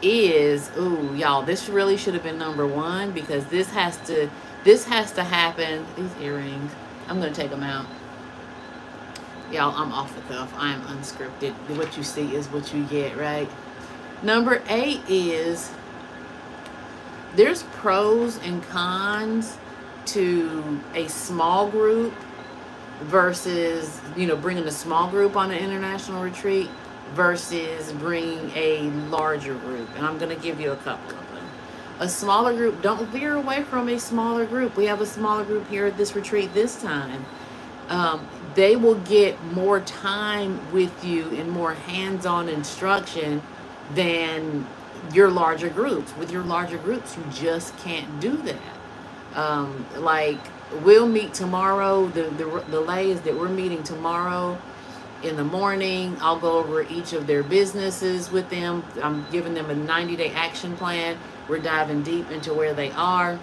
is 0.00 0.70
ooh 0.78 1.12
y'all 1.16 1.42
this 1.42 1.68
really 1.68 1.96
should 1.96 2.14
have 2.14 2.22
been 2.22 2.38
number 2.38 2.64
one 2.64 3.10
because 3.10 3.44
this 3.46 3.68
has 3.70 3.96
to 4.06 4.30
this 4.64 4.84
has 4.86 5.12
to 5.12 5.24
happen. 5.24 5.86
These 5.96 6.14
earrings. 6.20 6.72
I'm 7.08 7.20
gonna 7.20 7.32
take 7.32 7.50
them 7.50 7.62
out. 7.62 7.86
Y'all 9.50 9.74
i'm 9.76 9.92
off 9.92 10.14
the 10.14 10.22
cuff. 10.32 10.52
I 10.56 10.72
am 10.72 10.82
unscripted. 10.82 11.52
What 11.76 11.96
you 11.96 12.02
see 12.02 12.34
is 12.34 12.46
what 12.48 12.72
you 12.72 12.84
get 12.84 13.16
right? 13.16 13.50
Number 14.22 14.62
eight 14.68 15.00
is 15.08 15.70
there's 17.36 17.62
pros 17.64 18.38
and 18.38 18.62
cons 18.64 19.58
to 20.12 20.80
a 20.94 21.08
small 21.08 21.70
group 21.70 22.14
versus, 23.02 24.00
you 24.16 24.26
know, 24.26 24.36
bringing 24.36 24.64
a 24.64 24.70
small 24.70 25.10
group 25.10 25.36
on 25.36 25.50
an 25.50 25.58
international 25.58 26.22
retreat 26.22 26.68
versus 27.14 27.92
bringing 27.92 28.50
a 28.54 28.82
larger 29.08 29.54
group. 29.54 29.88
And 29.96 30.06
I'm 30.06 30.18
going 30.18 30.34
to 30.34 30.42
give 30.42 30.60
you 30.60 30.72
a 30.72 30.76
couple 30.76 31.16
of 31.16 31.30
them. 31.32 31.44
A 32.00 32.08
smaller 32.08 32.54
group, 32.54 32.80
don't 32.82 33.08
veer 33.08 33.34
away 33.34 33.62
from 33.64 33.88
a 33.88 33.98
smaller 33.98 34.46
group. 34.46 34.76
We 34.76 34.86
have 34.86 35.00
a 35.00 35.06
smaller 35.06 35.44
group 35.44 35.68
here 35.68 35.86
at 35.86 35.96
this 35.96 36.14
retreat 36.14 36.52
this 36.54 36.80
time. 36.80 37.24
Um, 37.88 38.26
they 38.54 38.76
will 38.76 38.98
get 39.00 39.42
more 39.52 39.80
time 39.80 40.60
with 40.72 41.04
you 41.04 41.28
and 41.30 41.50
more 41.50 41.74
hands 41.74 42.26
on 42.26 42.48
instruction 42.48 43.42
than 43.94 44.66
your 45.12 45.30
larger 45.30 45.68
groups. 45.70 46.16
With 46.16 46.30
your 46.30 46.42
larger 46.42 46.78
groups, 46.78 47.16
you 47.16 47.24
just 47.32 47.76
can't 47.78 48.20
do 48.20 48.36
that. 48.38 48.77
Um, 49.38 49.86
like 49.96 50.40
we'll 50.82 51.06
meet 51.06 51.32
tomorrow. 51.32 52.08
The, 52.08 52.22
the 52.22 52.64
the 52.70 52.80
lay 52.80 53.10
is 53.10 53.20
that 53.22 53.38
we're 53.38 53.48
meeting 53.48 53.84
tomorrow 53.84 54.58
in 55.22 55.36
the 55.36 55.44
morning. 55.44 56.16
I'll 56.20 56.38
go 56.38 56.58
over 56.58 56.82
each 56.82 57.12
of 57.12 57.26
their 57.26 57.44
businesses 57.44 58.32
with 58.32 58.50
them. 58.50 58.82
I'm 59.00 59.24
giving 59.30 59.54
them 59.54 59.70
a 59.70 59.74
90 59.74 60.16
day 60.16 60.32
action 60.32 60.76
plan. 60.76 61.16
We're 61.48 61.60
diving 61.60 62.02
deep 62.02 62.30
into 62.32 62.52
where 62.52 62.74
they 62.74 62.90
are. 62.90 63.38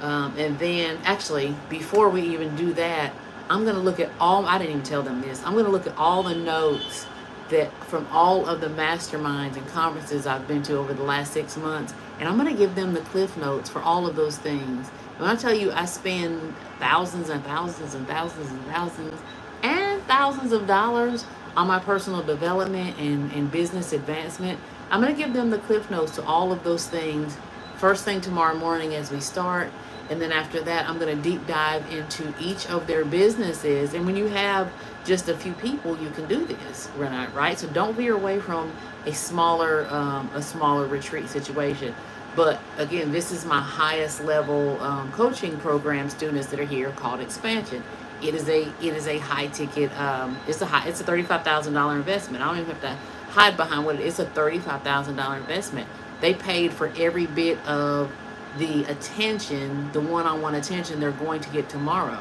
Um, 0.00 0.34
and 0.38 0.58
then, 0.58 0.98
actually, 1.04 1.54
before 1.68 2.08
we 2.08 2.22
even 2.22 2.54
do 2.56 2.72
that, 2.74 3.12
I'm 3.48 3.64
going 3.64 3.76
to 3.76 3.80
look 3.80 4.00
at 4.00 4.10
all, 4.20 4.46
I 4.46 4.58
didn't 4.58 4.72
even 4.72 4.82
tell 4.82 5.02
them 5.02 5.20
this. 5.20 5.42
I'm 5.44 5.52
going 5.52 5.64
to 5.64 5.70
look 5.70 5.86
at 5.86 5.96
all 5.96 6.22
the 6.22 6.34
notes 6.34 7.06
that 7.48 7.72
from 7.84 8.06
all 8.10 8.46
of 8.46 8.60
the 8.60 8.68
masterminds 8.68 9.56
and 9.56 9.66
conferences 9.68 10.26
I've 10.26 10.46
been 10.48 10.62
to 10.64 10.76
over 10.76 10.92
the 10.92 11.04
last 11.04 11.32
six 11.32 11.56
months, 11.56 11.94
and 12.18 12.28
I'm 12.28 12.38
going 12.38 12.50
to 12.50 12.58
give 12.58 12.74
them 12.74 12.94
the 12.94 13.00
cliff 13.00 13.36
notes 13.36 13.68
for 13.68 13.82
all 13.82 14.06
of 14.06 14.16
those 14.16 14.38
things. 14.38 14.88
When 15.18 15.28
I 15.28 15.36
tell 15.36 15.54
you 15.54 15.72
I 15.72 15.84
spend 15.84 16.54
thousands 16.78 17.28
and 17.28 17.42
thousands 17.44 17.94
and 17.94 18.06
thousands 18.06 18.50
and 18.50 18.64
thousands 18.66 19.20
and 19.62 20.02
thousands 20.04 20.52
of 20.52 20.66
dollars 20.66 21.24
on 21.56 21.66
my 21.66 21.78
personal 21.78 22.22
development 22.22 22.98
and, 22.98 23.32
and 23.32 23.50
business 23.50 23.92
advancement, 23.92 24.58
I'm 24.90 25.00
going 25.00 25.14
to 25.14 25.20
give 25.20 25.32
them 25.32 25.50
the 25.50 25.58
cliff 25.58 25.90
notes 25.90 26.12
to 26.16 26.24
all 26.24 26.52
of 26.52 26.62
those 26.64 26.86
things 26.86 27.36
first 27.76 28.04
thing 28.04 28.20
tomorrow 28.20 28.56
morning 28.56 28.94
as 28.94 29.10
we 29.10 29.20
start. 29.20 29.70
And 30.08 30.20
then 30.20 30.32
after 30.32 30.62
that, 30.62 30.88
I'm 30.88 30.98
going 30.98 31.14
to 31.14 31.22
deep 31.22 31.46
dive 31.46 31.90
into 31.92 32.32
each 32.40 32.66
of 32.68 32.86
their 32.86 33.04
businesses. 33.04 33.94
And 33.94 34.06
when 34.06 34.16
you 34.16 34.26
have 34.28 34.70
just 35.04 35.28
a 35.28 35.36
few 35.36 35.52
people, 35.54 35.98
you 35.98 36.10
can 36.10 36.26
do 36.26 36.44
this, 36.46 36.88
right? 36.96 37.32
Right. 37.34 37.58
So 37.58 37.68
don't 37.68 37.96
veer 37.96 38.14
away 38.14 38.38
from 38.38 38.72
a 39.06 39.12
smaller, 39.14 39.86
um, 39.90 40.30
a 40.34 40.42
smaller 40.42 40.86
retreat 40.86 41.28
situation. 41.28 41.94
But 42.34 42.60
again, 42.76 43.12
this 43.12 43.32
is 43.32 43.46
my 43.46 43.60
highest 43.60 44.22
level 44.22 44.80
um, 44.82 45.10
coaching 45.12 45.56
program 45.58 46.10
students 46.10 46.48
that 46.48 46.60
are 46.60 46.66
here 46.66 46.90
called 46.90 47.20
Expansion. 47.20 47.82
It 48.22 48.34
is 48.34 48.48
a 48.48 48.62
it 48.82 48.94
is 48.94 49.06
a 49.06 49.18
high 49.18 49.46
ticket. 49.48 49.90
Um, 49.98 50.38
it's 50.46 50.60
a 50.60 50.66
high. 50.66 50.88
It's 50.88 51.00
a 51.00 51.04
thirty 51.04 51.22
five 51.22 51.44
thousand 51.44 51.74
dollar 51.74 51.96
investment. 51.96 52.42
I 52.42 52.48
don't 52.48 52.58
even 52.58 52.70
have 52.70 52.80
to 52.82 52.96
hide 53.32 53.56
behind 53.56 53.86
what 53.86 53.96
it 53.96 54.02
is. 54.02 54.18
It's 54.18 54.30
a 54.30 54.32
thirty 54.32 54.58
five 54.58 54.82
thousand 54.82 55.16
dollar 55.16 55.36
investment. 55.36 55.88
They 56.20 56.34
paid 56.34 56.72
for 56.72 56.92
every 56.96 57.26
bit 57.26 57.58
of 57.66 58.10
the 58.58 58.84
attention, 58.84 59.90
the 59.92 60.00
one 60.00 60.26
on 60.26 60.40
one 60.40 60.54
attention 60.54 60.98
they're 60.98 61.10
going 61.12 61.40
to 61.42 61.50
get 61.50 61.68
tomorrow. 61.68 62.20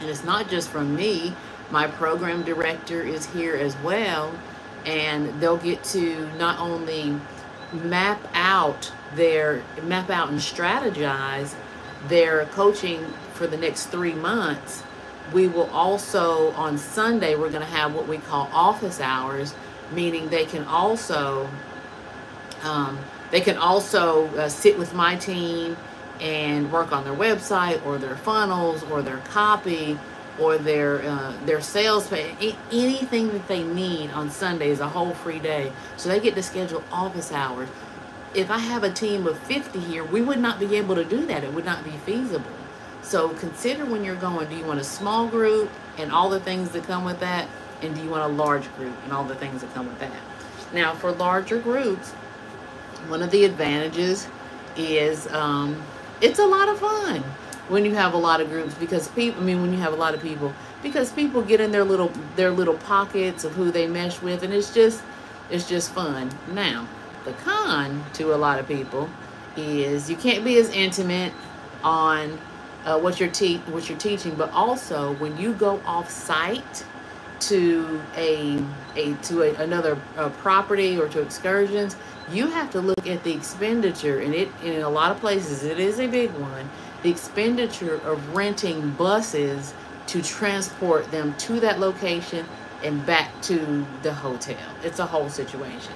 And 0.00 0.08
it's 0.08 0.24
not 0.24 0.48
just 0.48 0.68
from 0.68 0.94
me, 0.94 1.34
my 1.70 1.86
program 1.86 2.42
director 2.42 3.02
is 3.02 3.26
here 3.26 3.54
as 3.54 3.76
well, 3.78 4.32
and 4.86 5.40
they'll 5.40 5.56
get 5.56 5.82
to 5.84 6.28
not 6.38 6.58
only 6.58 7.16
map 7.72 8.20
out 8.34 8.92
their 9.14 9.62
map 9.82 10.10
out 10.10 10.28
and 10.28 10.38
strategize 10.38 11.54
their 12.08 12.46
coaching 12.46 13.04
for 13.34 13.46
the 13.46 13.56
next 13.56 13.86
three 13.86 14.14
months. 14.14 14.82
We 15.32 15.46
will 15.48 15.70
also 15.70 16.50
on 16.52 16.78
Sunday 16.78 17.36
we're 17.36 17.50
going 17.50 17.62
to 17.62 17.66
have 17.66 17.94
what 17.94 18.08
we 18.08 18.18
call 18.18 18.48
office 18.52 19.00
hours, 19.00 19.54
meaning 19.92 20.28
they 20.28 20.44
can 20.44 20.64
also 20.64 21.48
um, 22.62 22.98
they 23.30 23.40
can 23.40 23.56
also 23.56 24.26
uh, 24.36 24.48
sit 24.48 24.78
with 24.78 24.92
my 24.92 25.16
team 25.16 25.76
and 26.20 26.70
work 26.70 26.92
on 26.92 27.04
their 27.04 27.14
website 27.14 27.84
or 27.86 27.96
their 27.96 28.16
funnels 28.16 28.82
or 28.84 29.02
their 29.02 29.18
copy 29.18 29.98
or 30.38 30.58
their 30.58 31.02
uh, 31.02 31.34
their 31.44 31.60
sales 31.60 32.08
pay, 32.08 32.56
anything 32.72 33.28
that 33.28 33.48
they 33.48 33.62
need 33.62 34.10
on 34.10 34.30
Sunday 34.30 34.70
is 34.70 34.80
a 34.80 34.88
whole 34.88 35.12
free 35.12 35.38
day. 35.38 35.72
So 35.96 36.08
they 36.08 36.20
get 36.20 36.34
to 36.34 36.42
schedule 36.42 36.82
office 36.92 37.32
hours. 37.32 37.68
If 38.34 38.50
I 38.50 38.58
have 38.58 38.84
a 38.84 38.92
team 38.92 39.26
of 39.26 39.38
50 39.40 39.80
here, 39.80 40.04
we 40.04 40.20
would 40.22 40.38
not 40.38 40.60
be 40.60 40.76
able 40.76 40.94
to 40.94 41.04
do 41.04 41.26
that. 41.26 41.42
It 41.42 41.52
would 41.52 41.64
not 41.64 41.84
be 41.84 41.90
feasible. 41.90 42.50
So 43.02 43.30
consider 43.30 43.84
when 43.84 44.04
you're 44.04 44.14
going, 44.14 44.48
do 44.48 44.56
you 44.56 44.64
want 44.64 44.78
a 44.78 44.84
small 44.84 45.26
group 45.26 45.70
and 45.98 46.12
all 46.12 46.30
the 46.30 46.38
things 46.38 46.70
that 46.70 46.84
come 46.84 47.04
with 47.04 47.18
that? 47.20 47.48
And 47.82 47.94
do 47.94 48.02
you 48.02 48.10
want 48.10 48.30
a 48.30 48.34
large 48.34 48.72
group 48.76 48.94
and 49.04 49.12
all 49.12 49.24
the 49.24 49.34
things 49.34 49.62
that 49.62 49.74
come 49.74 49.86
with 49.86 49.98
that? 49.98 50.12
Now, 50.72 50.94
for 50.94 51.10
larger 51.10 51.58
groups, 51.58 52.12
one 53.08 53.22
of 53.22 53.30
the 53.30 53.44
advantages 53.44 54.28
is 54.76 55.26
um, 55.32 55.82
it's 56.20 56.38
a 56.38 56.46
lot 56.46 56.68
of 56.68 56.78
fun 56.78 57.24
when 57.70 57.84
you 57.84 57.94
have 57.94 58.14
a 58.14 58.18
lot 58.18 58.40
of 58.40 58.50
groups 58.50 58.74
because 58.74 59.08
people 59.08 59.40
I 59.40 59.44
mean 59.44 59.62
when 59.62 59.72
you 59.72 59.78
have 59.78 59.92
a 59.92 59.96
lot 59.96 60.14
of 60.14 60.20
people 60.20 60.52
because 60.82 61.12
people 61.12 61.40
get 61.40 61.60
in 61.60 61.70
their 61.70 61.84
little 61.84 62.12
their 62.36 62.50
little 62.50 62.76
pockets 62.76 63.44
of 63.44 63.52
who 63.52 63.70
they 63.70 63.86
mesh 63.86 64.20
with 64.20 64.42
and 64.42 64.52
it's 64.52 64.74
just 64.74 65.02
it's 65.50 65.68
just 65.68 65.92
fun. 65.92 66.30
Now, 66.52 66.86
the 67.24 67.32
con 67.32 68.04
to 68.14 68.34
a 68.34 68.36
lot 68.36 68.58
of 68.58 68.68
people 68.68 69.10
is 69.56 70.08
you 70.08 70.16
can't 70.16 70.44
be 70.44 70.58
as 70.58 70.70
intimate 70.70 71.32
on 71.82 72.38
uh, 72.84 72.98
what 72.98 73.20
you're 73.20 73.30
te- 73.30 73.58
what 73.68 73.88
you're 73.88 73.98
teaching, 73.98 74.34
but 74.34 74.50
also 74.52 75.14
when 75.14 75.36
you 75.36 75.52
go 75.52 75.80
off 75.84 76.10
site 76.10 76.84
to 77.40 78.00
a 78.16 78.62
a 78.96 79.14
to 79.14 79.42
a, 79.42 79.54
another 79.56 79.98
uh, 80.16 80.28
property 80.30 80.98
or 80.98 81.08
to 81.08 81.20
excursions, 81.20 81.96
you 82.30 82.46
have 82.46 82.70
to 82.70 82.80
look 82.80 83.06
at 83.06 83.22
the 83.24 83.32
expenditure, 83.32 84.20
and 84.20 84.34
it 84.34 84.48
in 84.64 84.82
a 84.82 84.88
lot 84.88 85.10
of 85.10 85.18
places 85.20 85.64
it 85.64 85.78
is 85.78 86.00
a 86.00 86.06
big 86.06 86.30
one. 86.32 86.70
The 87.02 87.10
expenditure 87.10 87.96
of 88.04 88.34
renting 88.34 88.90
buses 88.92 89.74
to 90.08 90.22
transport 90.22 91.10
them 91.10 91.34
to 91.38 91.60
that 91.60 91.80
location 91.80 92.46
and 92.82 93.04
back 93.06 93.30
to 93.42 93.86
the 94.02 94.12
hotel. 94.12 94.58
It's 94.82 94.98
a 94.98 95.06
whole 95.06 95.28
situation. 95.28 95.94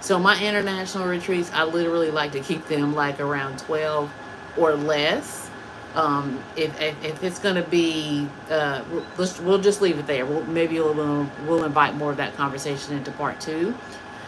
So 0.00 0.18
my 0.18 0.42
international 0.42 1.06
retreats, 1.06 1.50
I 1.52 1.64
literally 1.64 2.10
like 2.10 2.32
to 2.32 2.40
keep 2.40 2.66
them 2.68 2.94
like 2.94 3.20
around 3.20 3.58
12 3.58 4.10
or 4.56 4.74
less. 4.74 5.50
Um, 5.94 6.42
if, 6.56 6.80
if, 6.80 7.04
if 7.04 7.22
it's 7.24 7.38
going 7.38 7.56
to 7.56 7.68
be, 7.68 8.28
uh, 8.50 8.82
we'll, 8.90 9.28
we'll 9.42 9.58
just 9.58 9.82
leave 9.82 9.98
it 9.98 10.06
there. 10.06 10.24
We'll, 10.24 10.44
maybe 10.46 10.80
we'll, 10.80 11.28
we'll 11.46 11.64
invite 11.64 11.96
more 11.96 12.12
of 12.12 12.16
that 12.16 12.34
conversation 12.36 12.94
into 12.96 13.10
part 13.12 13.40
two. 13.40 13.74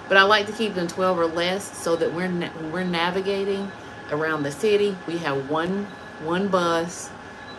But 0.09 0.19
I 0.19 0.25
like 0.25 0.47
to 0.47 0.53
keep 0.53 0.75
them 0.75 0.89
12 0.89 1.19
or 1.19 1.27
less 1.27 1.77
so 1.79 1.97
that 1.97 2.13
we're, 2.13 2.29
na 2.29 2.51
we're 2.71 2.85
navigating 2.85 3.71
around 4.11 4.43
the 4.43 4.53
city. 4.53 4.97
We 5.07 5.19
have 5.19 5.49
one, 5.49 5.87
one 6.25 6.49
bus. 6.49 7.11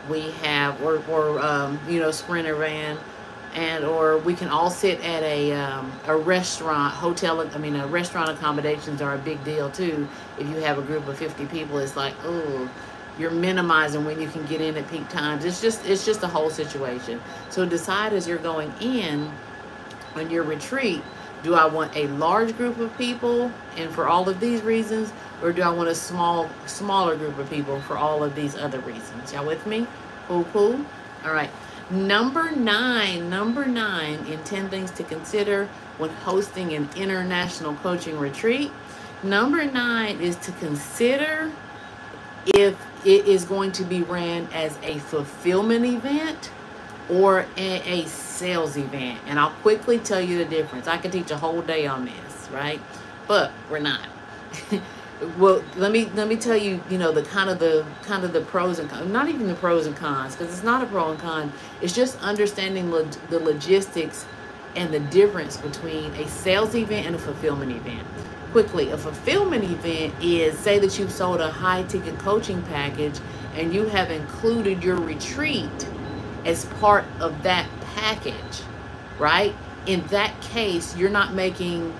We 0.10 0.32
have, 0.42 0.82
or, 0.82 1.02
or 1.10 1.40
um, 1.40 1.80
you 1.88 2.00
know, 2.00 2.12
Sprinter 2.12 2.56
van 2.56 2.98
and 3.56 3.86
or 3.86 4.18
we 4.20 4.34
can 4.34 4.48
all 4.48 4.70
sit 4.70 5.00
at 5.02 5.22
a 5.24 5.52
um, 5.54 5.92
a 6.08 6.16
restaurant 6.16 6.94
hotel 6.94 7.42
i 7.54 7.58
mean 7.58 7.76
a 7.76 7.88
restaurant 7.88 8.30
accommodations 8.30 9.02
are 9.02 9.16
a 9.16 9.18
big 9.20 9.44
deal 9.44 9.70
too. 9.70 10.08
If 10.40 10.48
you 10.48 10.56
have 10.58 10.78
a 10.78 10.82
group 10.82 11.08
of 11.08 11.18
50 11.18 11.46
people 11.48 11.78
it's 11.78 11.96
like 11.96 12.14
oh 12.24 12.70
you're 13.20 13.32
minimizing 13.32 14.06
when 14.06 14.20
you 14.20 14.28
can 14.28 14.44
get 14.48 14.60
in 14.60 14.76
at 14.76 14.90
peak 14.90 15.08
times. 15.10 15.46
It's 15.46 15.62
just 15.62 15.86
it's 15.86 16.06
just 16.06 16.24
a 16.24 16.28
whole 16.28 16.50
situation. 16.50 17.22
So 17.50 17.66
decide 17.66 18.14
as 18.14 18.28
you're 18.28 18.40
going 18.40 18.74
in 18.82 19.32
on 20.16 20.30
your 20.30 20.44
retreat 20.44 21.04
do 21.44 21.56
i 21.56 21.66
want 21.66 21.96
a 21.96 22.08
large 22.08 22.56
group 22.58 22.80
of 22.80 22.98
people? 22.98 23.52
And 23.78 23.92
for 23.92 24.08
all 24.08 24.28
of 24.30 24.40
these 24.40 24.62
reasons 24.62 25.12
or 25.44 25.52
do 25.52 25.62
i 25.62 25.70
want 25.70 25.90
a 25.90 25.96
small 25.96 26.50
smaller 26.66 27.16
group 27.16 27.38
of 27.38 27.50
people 27.50 27.80
for 27.82 27.98
all 27.98 28.24
of 28.24 28.34
these 28.36 28.56
other 28.56 28.80
reasons 28.80 29.32
y'all 29.32 29.46
with 29.46 29.66
me 29.68 29.86
cool 30.28 30.44
cool 30.46 30.84
all 31.24 31.34
right 31.34 31.52
Number 31.90 32.52
nine, 32.52 33.30
number 33.30 33.66
nine 33.66 34.26
in 34.26 34.44
10 34.44 34.70
things 34.70 34.90
to 34.92 35.04
consider 35.04 35.68
when 35.98 36.10
hosting 36.10 36.74
an 36.74 36.90
international 36.96 37.76
coaching 37.76 38.18
retreat. 38.18 38.72
Number 39.22 39.66
nine 39.66 40.20
is 40.20 40.36
to 40.38 40.52
consider 40.54 41.52
if 42.48 42.76
it 43.06 43.28
is 43.28 43.44
going 43.46 43.74
to 43.74 43.84
be 43.84 44.02
ran 44.02 44.48
as 44.54 44.78
a 44.82 44.98
fulfillment 45.00 45.86
event 45.86 46.52
or 47.10 47.46
a, 47.58 48.02
a 48.02 48.08
sales 48.08 48.78
event. 48.78 49.20
And 49.28 49.38
I'll 49.38 49.52
quickly 49.62 50.00
tell 50.00 50.22
you 50.22 50.38
the 50.38 50.46
difference. 50.46 50.88
I 50.88 50.98
could 50.98 51.12
teach 51.12 51.32
a 51.32 51.38
whole 51.38 51.62
day 51.62 51.86
on 51.86 52.06
this, 52.06 52.50
right? 52.52 52.82
But 53.28 53.52
we're 53.70 53.80
not. 53.80 54.08
well 55.38 55.64
let 55.76 55.92
me 55.92 56.10
let 56.16 56.28
me 56.28 56.36
tell 56.36 56.58
you 56.58 56.82
you 56.90 56.98
know 56.98 57.12
the 57.12 57.24
kind 57.24 57.50
of 57.50 57.60
the 57.60 57.86
kind 58.04 58.24
of 58.24 58.34
the 58.34 58.42
pros 58.42 58.80
and 58.80 58.90
cons 58.90 59.10
not 59.12 59.30
even 59.30 59.48
the 59.48 59.56
pros 59.56 59.86
and 59.86 59.96
cons 59.96 60.36
because 60.36 60.54
it's 60.54 60.64
not 60.64 60.84
a 60.84 60.86
pro 60.88 61.12
and 61.12 61.20
con. 61.20 61.52
It's 61.82 61.94
just 61.94 62.20
understanding 62.22 62.92
log 62.92 63.12
the 63.30 63.40
logistics 63.40 64.26
and 64.76 64.94
the 64.94 65.00
difference 65.00 65.58
between 65.58 66.12
a 66.16 66.28
sales 66.28 66.76
event 66.76 67.06
and 67.08 67.16
a 67.16 67.20
fulfillment 67.20 67.72
event. 67.72 68.06
Quickly 68.52 68.90
a 68.92 68.98
fulfillment 68.98 69.64
event 69.64 70.14
is 70.22 70.58
say 70.60 70.80
that 70.80 70.98
you've 71.00 71.12
sold 71.12 71.42
a 71.42 71.50
high 71.52 71.84
ticket 71.84 72.18
coaching 72.20 72.62
package 72.64 73.20
and 73.56 73.74
you 73.74 73.86
have 73.86 74.12
included 74.12 74.84
your 74.84 74.96
retreat 74.96 75.88
as 76.46 76.66
part 76.66 77.06
of 77.20 77.44
that 77.44 77.68
package 77.96 78.62
right? 79.20 79.56
In 79.86 80.06
that 80.08 80.40
case 80.42 80.96
you're 80.98 81.10
not 81.10 81.34
making 81.34 81.94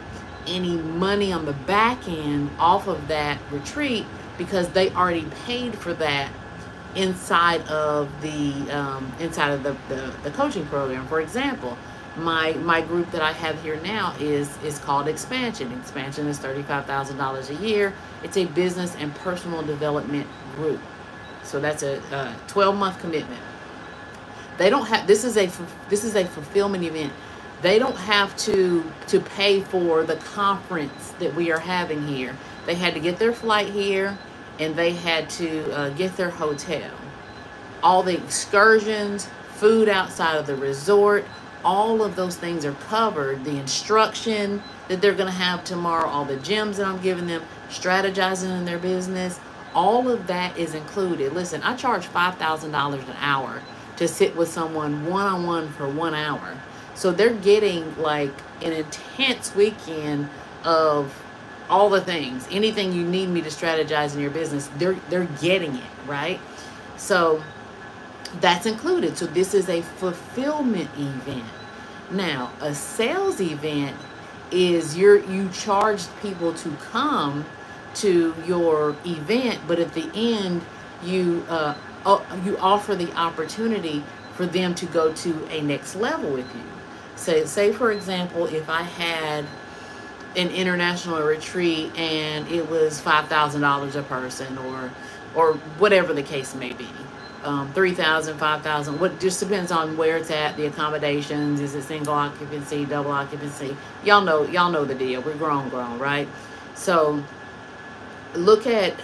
any 0.48 0.78
money 0.78 1.32
on 1.34 1.46
the 1.46 1.54
back 1.54 2.08
end 2.08 2.50
off 2.60 2.88
of 2.88 3.08
that 3.08 3.40
retreat 3.52 4.06
because 4.38 4.70
they 4.70 4.92
already 4.92 5.26
paid 5.46 5.76
for 5.76 5.94
that 5.96 6.32
inside 6.96 7.62
of 7.68 8.10
the 8.22 8.54
um, 8.72 9.12
inside 9.20 9.52
of 9.52 9.64
the, 9.64 9.76
the, 9.90 10.14
the 10.24 10.32
coaching 10.32 10.66
program. 10.68 11.08
For 11.08 11.22
example, 11.22 11.78
my 12.18 12.54
my 12.54 12.82
group 12.82 13.10
that 13.12 13.22
I 13.22 13.32
have 13.34 13.62
here 13.64 13.80
now 13.82 14.16
is 14.20 14.56
is 14.64 14.80
called 14.80 15.08
Expansion. 15.08 15.72
Expansion 15.80 16.28
is 16.28 16.38
thirty 16.40 16.64
five 16.64 16.86
thousand 16.86 17.18
dollars 17.18 17.50
a 17.50 17.56
year. 17.56 17.94
It's 18.24 18.38
a 18.38 18.46
business 18.46 18.96
and 18.96 19.14
personal 19.16 19.64
development 19.64 20.28
group. 20.56 20.82
So 21.44 21.60
that's 21.60 21.84
a, 21.84 22.36
twelve 22.48 22.76
month 22.76 23.00
commitment. 23.00 23.42
They 24.58 24.70
don't 24.70 24.86
have 24.88 25.08
this 25.08 25.24
is 25.24 25.38
a 25.38 25.50
this 25.90 26.04
is 26.04 26.16
a 26.16 26.26
fulfillment 26.26 26.84
event 26.84 27.12
they 27.64 27.80
don't 27.80 27.96
have 27.96 28.36
to 28.38 28.84
to 29.08 29.20
pay 29.20 29.62
for 29.62 30.04
the 30.04 30.18
conference 30.18 31.14
that 31.20 31.34
we 31.34 31.52
are 31.52 31.60
having 31.60 32.06
here. 32.06 32.38
They 32.66 32.76
had 32.76 32.94
to 32.94 33.00
get 33.00 33.18
their 33.18 33.34
flight 33.34 33.70
here 33.70 34.18
and 34.60 34.76
they 34.76 34.92
had 34.92 35.30
to 35.32 35.72
uh, 35.72 35.90
get 35.92 36.16
their 36.18 36.30
hotel. 36.30 36.92
All 37.82 38.04
the 38.04 38.16
excursions, 38.22 39.28
food 39.56 39.90
outside 39.90 40.36
of 40.36 40.46
the 40.46 40.56
resort, 40.56 41.26
all 41.66 42.04
of 42.04 42.16
those 42.16 42.36
things 42.36 42.66
are 42.66 42.74
covered. 42.74 43.46
The 43.46 43.58
instruction 43.58 44.62
that 44.90 45.02
they're 45.02 45.14
going 45.14 45.32
to 45.32 45.34
have 45.34 45.64
tomorrow, 45.64 46.08
all 46.08 46.26
the 46.26 46.38
gems 46.38 46.78
that 46.78 46.88
I'm 46.88 47.02
giving 47.02 47.28
them, 47.28 47.42
strategizing 47.70 48.56
in 48.58 48.66
their 48.66 48.78
business, 48.78 49.40
all 49.74 50.10
of 50.10 50.28
that 50.28 50.58
is 50.58 50.76
included. 50.76 51.34
Listen, 51.34 51.64
I 51.64 51.76
charge 51.76 52.08
$5,000 52.08 52.66
an 52.66 53.16
hour 53.20 53.62
to 53.96 54.08
sit 54.08 54.36
with 54.36 54.50
someone 54.50 55.06
one 55.06 55.26
on 55.26 55.48
one 55.48 55.70
for 55.70 55.88
one 55.88 56.14
hour. 56.14 56.58
So 56.96 57.12
they're 57.12 57.34
getting 57.34 57.98
like 58.02 58.34
an 58.62 58.74
intense 58.74 59.56
weekend 59.56 60.30
of 60.64 61.14
all 61.70 61.90
the 61.90 62.02
things. 62.02 62.48
Anything 62.52 62.94
you 62.94 63.04
need 63.04 63.30
me 63.30 63.42
to 63.42 63.50
strategize 63.50 64.14
in 64.16 64.22
your 64.22 64.32
business, 64.32 64.70
they're 64.78 64.98
they're 65.10 65.26
getting 65.42 65.76
it, 65.76 65.84
right? 66.08 66.40
So 66.98 67.44
that's 68.42 68.66
included. 68.66 69.18
So 69.18 69.26
this 69.28 69.54
is 69.54 69.70
a 69.70 69.82
fulfillment 69.82 70.90
event. 70.98 71.46
Now, 72.12 72.52
a 72.62 72.74
sales 72.76 73.42
event 73.42 73.96
is 74.52 74.98
you're 74.98 75.20
you 75.26 75.50
charge 75.50 76.04
people 76.22 76.54
to 76.54 76.72
come 76.78 77.46
to 77.96 78.36
your 78.46 78.96
event, 79.06 79.60
but 79.68 79.80
at 79.80 79.94
the 79.94 80.10
end 80.16 80.62
you 81.04 81.46
uh, 81.50 81.76
you 82.46 82.58
offer 82.60 82.96
the 82.96 83.12
opportunity 83.14 84.04
for 84.36 84.46
them 84.46 84.76
to 84.76 84.86
go 84.88 85.14
to 85.14 85.46
a 85.52 85.62
next 85.62 85.96
level 85.96 86.32
with 86.32 86.54
you. 86.56 86.73
So, 87.24 87.46
say 87.46 87.72
for 87.72 87.94
example, 87.94 88.48
if 88.48 88.70
I 88.70 88.82
had 88.82 89.46
an 90.36 90.50
international 90.50 91.22
retreat 91.22 91.98
and 91.98 92.46
it 92.50 92.70
was 92.70 93.00
five 93.00 93.30
thousand 93.30 93.62
dollars 93.62 93.96
a 93.96 94.04
person, 94.04 94.58
or 94.58 94.92
or 95.34 95.54
whatever 95.80 96.14
the 96.14 96.22
case 96.22 96.54
may 96.54 96.74
be, 96.74 96.90
um, 97.46 97.72
three 97.72 97.94
thousand, 97.94 98.38
five 98.38 98.62
thousand. 98.62 99.00
What 99.00 99.22
just 99.22 99.40
depends 99.40 99.72
on 99.72 99.96
where 99.96 100.18
it's 100.18 100.32
at, 100.32 100.58
the 100.58 100.66
accommodations. 100.66 101.62
Is 101.62 101.76
it 101.76 101.84
single 101.84 102.14
occupancy, 102.14 102.84
double 102.84 103.12
occupancy? 103.12 103.78
Y'all 104.04 104.22
know, 104.22 104.44
y'all 104.44 104.70
know 104.70 104.84
the 104.84 104.96
deal. 104.96 105.22
We're 105.22 105.36
grown, 105.36 105.70
grown, 105.70 106.00
right? 106.00 106.28
So 106.76 107.24
look 108.34 108.68
at 108.68 108.96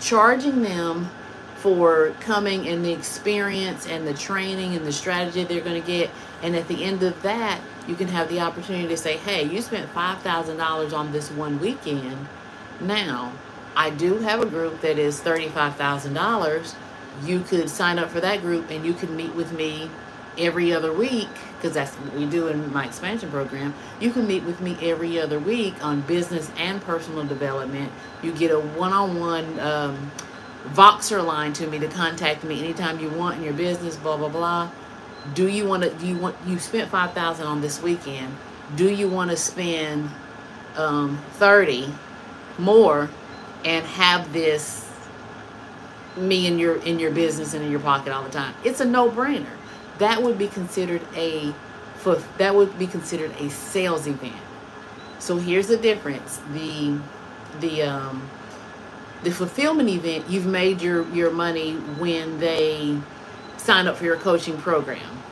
charging 0.00 0.62
them 0.62 1.10
for 1.56 2.14
coming 2.20 2.68
and 2.68 2.82
the 2.82 2.92
experience 2.92 3.86
and 3.86 4.06
the 4.06 4.14
training 4.14 4.74
and 4.74 4.86
the 4.86 4.92
strategy 4.92 5.44
they're 5.44 5.60
going 5.60 5.80
to 5.80 5.86
get. 5.86 6.08
And 6.42 6.54
at 6.54 6.68
the 6.68 6.84
end 6.84 7.02
of 7.02 7.20
that, 7.22 7.60
you 7.86 7.94
can 7.94 8.08
have 8.08 8.28
the 8.28 8.40
opportunity 8.40 8.88
to 8.88 8.96
say, 8.96 9.16
hey, 9.16 9.44
you 9.44 9.60
spent 9.62 9.92
$5,000 9.92 10.92
on 10.92 11.12
this 11.12 11.30
one 11.30 11.58
weekend. 11.60 12.28
Now, 12.80 13.32
I 13.76 13.90
do 13.90 14.18
have 14.18 14.40
a 14.42 14.46
group 14.46 14.80
that 14.82 14.98
is 14.98 15.20
$35,000. 15.20 16.74
You 17.24 17.40
could 17.40 17.68
sign 17.68 17.98
up 17.98 18.10
for 18.10 18.20
that 18.20 18.40
group 18.40 18.70
and 18.70 18.84
you 18.84 18.92
can 18.92 19.16
meet 19.16 19.34
with 19.34 19.52
me 19.52 19.90
every 20.36 20.72
other 20.72 20.92
week 20.92 21.28
because 21.56 21.74
that's 21.74 21.94
what 21.96 22.14
we 22.14 22.26
do 22.26 22.46
in 22.48 22.72
my 22.72 22.86
expansion 22.86 23.30
program. 23.30 23.74
You 24.00 24.12
can 24.12 24.26
meet 24.26 24.44
with 24.44 24.60
me 24.60 24.76
every 24.80 25.18
other 25.20 25.40
week 25.40 25.84
on 25.84 26.02
business 26.02 26.50
and 26.56 26.80
personal 26.82 27.24
development. 27.24 27.90
You 28.22 28.32
get 28.32 28.52
a 28.52 28.60
one 28.60 28.92
on 28.92 29.18
one 29.18 29.58
Voxer 30.68 31.24
line 31.24 31.52
to 31.54 31.66
me 31.66 31.78
to 31.78 31.88
contact 31.88 32.44
me 32.44 32.60
anytime 32.60 33.00
you 33.00 33.08
want 33.08 33.38
in 33.38 33.44
your 33.44 33.54
business, 33.54 33.96
blah, 33.96 34.16
blah, 34.16 34.28
blah. 34.28 34.70
Do 35.34 35.48
you 35.48 35.66
want 35.66 35.84
to, 35.84 35.90
do 35.90 36.06
you 36.06 36.18
want, 36.18 36.36
you 36.46 36.58
spent 36.58 36.90
5000 36.90 37.46
on 37.46 37.60
this 37.60 37.82
weekend. 37.82 38.36
Do 38.76 38.90
you 38.90 39.08
want 39.08 39.30
to 39.30 39.36
spend 39.36 40.10
um, 40.76 41.18
30 41.32 41.92
more 42.58 43.10
and 43.64 43.86
have 43.86 44.32
this 44.32 44.86
me 46.16 46.46
in 46.46 46.58
your 46.58 46.76
in 46.82 46.98
your 46.98 47.12
business 47.12 47.54
and 47.54 47.64
in 47.64 47.70
your 47.70 47.80
pocket 47.80 48.12
all 48.12 48.24
the 48.24 48.30
time? 48.30 48.54
It's 48.64 48.80
a 48.80 48.84
no-brainer. 48.86 49.46
That 49.98 50.22
would 50.22 50.38
be 50.38 50.48
considered 50.48 51.02
a 51.16 51.54
for 51.96 52.16
that 52.38 52.54
would 52.54 52.78
be 52.78 52.86
considered 52.88 53.32
a 53.40 53.50
sales 53.50 54.06
event. 54.06 54.36
So 55.18 55.38
here's 55.38 55.68
the 55.68 55.78
difference. 55.78 56.40
The 56.52 57.00
the 57.60 57.82
um 57.82 58.22
The 59.22 59.32
fulfillment 59.32 59.88
event, 59.88 60.30
you've 60.30 60.46
made 60.46 60.80
your, 60.80 61.08
your 61.10 61.30
money 61.32 61.74
when 61.98 62.38
they 62.38 62.98
sign 63.68 63.86
up 63.86 63.98
for 63.98 64.04
your 64.06 64.16
coaching 64.16 64.56
program. 64.56 65.22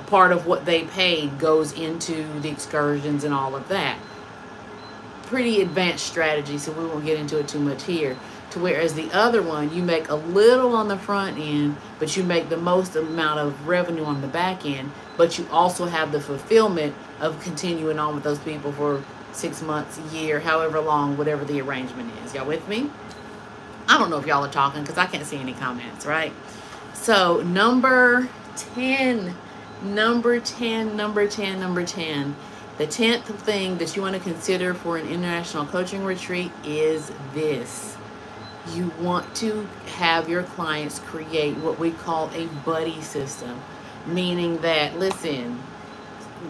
A 0.00 0.02
part 0.02 0.32
of 0.32 0.46
what 0.46 0.64
they 0.64 0.82
paid 0.82 1.38
goes 1.38 1.70
into 1.78 2.24
the 2.40 2.48
excursions 2.48 3.22
and 3.22 3.32
all 3.32 3.54
of 3.54 3.68
that. 3.68 3.96
Pretty 5.26 5.60
advanced 5.62 6.04
strategy, 6.04 6.58
so 6.58 6.72
we 6.72 6.84
won't 6.84 7.04
get 7.04 7.20
into 7.20 7.38
it 7.38 7.46
too 7.46 7.60
much 7.60 7.84
here. 7.84 8.18
To 8.50 8.58
whereas 8.58 8.94
the 8.94 9.08
other 9.12 9.42
one, 9.42 9.72
you 9.72 9.84
make 9.84 10.08
a 10.08 10.16
little 10.16 10.74
on 10.74 10.88
the 10.88 10.98
front 10.98 11.38
end, 11.38 11.76
but 12.00 12.16
you 12.16 12.24
make 12.24 12.48
the 12.48 12.56
most 12.56 12.96
amount 12.96 13.38
of 13.38 13.68
revenue 13.68 14.02
on 14.02 14.22
the 14.22 14.26
back 14.26 14.66
end, 14.66 14.90
but 15.16 15.38
you 15.38 15.46
also 15.52 15.86
have 15.86 16.10
the 16.10 16.20
fulfillment 16.20 16.96
of 17.20 17.40
continuing 17.44 18.00
on 18.00 18.16
with 18.16 18.24
those 18.24 18.40
people 18.40 18.72
for 18.72 19.04
six 19.30 19.62
months, 19.62 20.00
a 20.00 20.16
year, 20.16 20.40
however 20.40 20.80
long, 20.80 21.16
whatever 21.16 21.44
the 21.44 21.60
arrangement 21.60 22.10
is. 22.24 22.34
Y'all 22.34 22.44
with 22.44 22.66
me? 22.66 22.90
I 23.86 23.98
don't 23.98 24.10
know 24.10 24.18
if 24.18 24.26
y'all 24.26 24.44
are 24.44 24.50
talking 24.50 24.80
because 24.80 24.98
I 24.98 25.06
can't 25.06 25.24
see 25.24 25.36
any 25.36 25.52
comments, 25.52 26.04
right? 26.06 26.32
So, 26.94 27.42
number 27.42 28.28
10, 28.56 29.34
number 29.82 30.40
10, 30.40 30.96
number 30.96 31.28
10, 31.28 31.60
number 31.60 31.84
10. 31.84 32.34
The 32.78 32.86
10th 32.86 33.24
thing 33.40 33.78
that 33.78 33.94
you 33.94 34.02
want 34.02 34.16
to 34.16 34.20
consider 34.20 34.72
for 34.74 34.96
an 34.96 35.06
international 35.06 35.66
coaching 35.66 36.04
retreat 36.04 36.50
is 36.64 37.12
this. 37.34 37.96
You 38.72 38.90
want 38.98 39.34
to 39.36 39.68
have 39.96 40.28
your 40.28 40.44
clients 40.44 40.98
create 41.00 41.56
what 41.58 41.78
we 41.78 41.90
call 41.90 42.30
a 42.34 42.46
buddy 42.64 43.00
system, 43.02 43.60
meaning 44.06 44.56
that, 44.58 44.98
listen, 44.98 45.62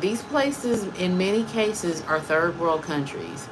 these 0.01 0.23
places 0.23 0.85
in 0.99 1.19
many 1.19 1.45
cases 1.45 2.03
are 2.03 2.21
third 2.21 2.59
world 2.61 2.83
countries 2.83 3.49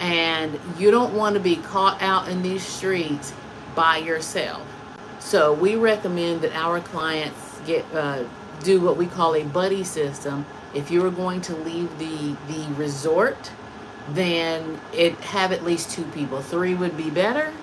and 0.00 0.58
you 0.78 0.90
don't 0.90 1.14
want 1.14 1.34
to 1.34 1.40
be 1.40 1.56
caught 1.56 2.00
out 2.02 2.28
in 2.28 2.42
these 2.42 2.64
streets 2.64 3.32
by 3.74 3.98
yourself 3.98 4.62
so 5.24 5.54
we 5.54 5.74
recommend 5.74 6.42
that 6.42 6.54
our 6.54 6.80
clients 6.80 7.58
get 7.66 7.82
uh, 7.94 8.24
do 8.62 8.78
what 8.78 8.98
we 8.98 9.06
call 9.06 9.34
a 9.34 9.42
buddy 9.42 9.82
system. 9.82 10.44
If 10.74 10.90
you 10.90 11.04
are 11.06 11.10
going 11.10 11.40
to 11.42 11.56
leave 11.56 11.98
the 11.98 12.36
the 12.46 12.66
resort, 12.74 13.50
then 14.10 14.78
it 14.92 15.14
have 15.20 15.50
at 15.50 15.64
least 15.64 15.90
two 15.90 16.04
people. 16.12 16.42
Three 16.42 16.74
would 16.74 16.94
be 16.94 17.08
better, 17.08 17.54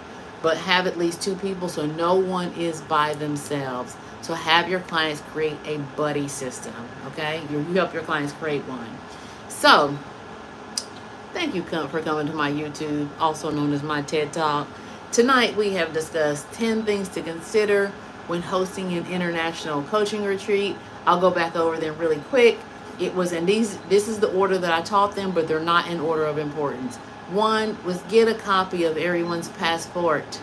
but 0.41 0.57
have 0.57 0.87
at 0.87 0.97
least 0.97 1.21
two 1.21 1.35
people 1.35 1.69
so 1.69 1.85
no 1.85 2.15
one 2.15 2.51
is 2.53 2.81
by 2.81 3.13
themselves. 3.13 3.95
So 4.23 4.33
have 4.33 4.67
your 4.67 4.79
clients 4.79 5.21
create 5.31 5.57
a 5.65 5.77
buddy 5.95 6.27
system. 6.27 6.73
Okay, 7.09 7.43
you, 7.51 7.59
you 7.59 7.73
help 7.75 7.93
your 7.93 8.03
clients 8.03 8.33
create 8.33 8.63
one. 8.63 8.89
So 9.49 9.95
thank 11.31 11.53
you 11.53 11.61
for 11.61 12.01
coming 12.01 12.25
to 12.25 12.33
my 12.33 12.51
YouTube, 12.51 13.07
also 13.19 13.51
known 13.51 13.71
as 13.71 13.83
my 13.83 14.01
TED 14.01 14.33
Talk. 14.33 14.67
Tonight 15.11 15.57
we 15.57 15.71
have 15.71 15.91
discussed 15.91 16.49
10 16.53 16.85
things 16.85 17.09
to 17.09 17.21
consider 17.21 17.89
when 18.27 18.41
hosting 18.41 18.93
an 18.93 19.05
international 19.07 19.83
coaching 19.83 20.23
retreat. 20.23 20.77
I'll 21.05 21.19
go 21.19 21.29
back 21.29 21.53
over 21.53 21.75
them 21.75 21.97
really 21.97 22.19
quick. 22.29 22.57
It 22.97 23.13
was 23.13 23.33
in 23.33 23.45
these 23.45 23.77
this 23.89 24.07
is 24.07 24.19
the 24.19 24.31
order 24.31 24.57
that 24.57 24.71
I 24.71 24.81
taught 24.81 25.17
them, 25.17 25.31
but 25.31 25.49
they're 25.49 25.59
not 25.59 25.89
in 25.89 25.99
order 25.99 26.23
of 26.23 26.37
importance. 26.37 26.95
One 27.27 27.77
was 27.83 28.01
get 28.03 28.29
a 28.29 28.33
copy 28.33 28.85
of 28.85 28.95
everyone's 28.95 29.49
passport. 29.49 30.39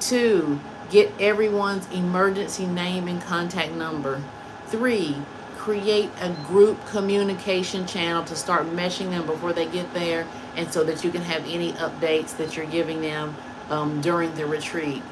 Two, 0.00 0.60
get 0.90 1.10
everyone's 1.18 1.90
emergency 1.90 2.66
name 2.66 3.08
and 3.08 3.22
contact 3.22 3.72
number. 3.72 4.22
Three, 4.66 5.16
create 5.56 6.10
a 6.20 6.28
group 6.46 6.86
communication 6.88 7.86
channel 7.86 8.22
to 8.24 8.36
start 8.36 8.66
meshing 8.66 9.08
them 9.08 9.24
before 9.24 9.54
they 9.54 9.66
get 9.66 9.94
there 9.94 10.26
and 10.56 10.70
so 10.70 10.84
that 10.84 11.04
you 11.04 11.10
can 11.10 11.22
have 11.22 11.42
any 11.46 11.72
updates 11.74 12.36
that 12.36 12.54
you're 12.54 12.66
giving 12.66 13.00
them 13.00 13.34
um, 13.70 14.00
during 14.00 14.34
the 14.34 14.46
retreat. 14.46 15.02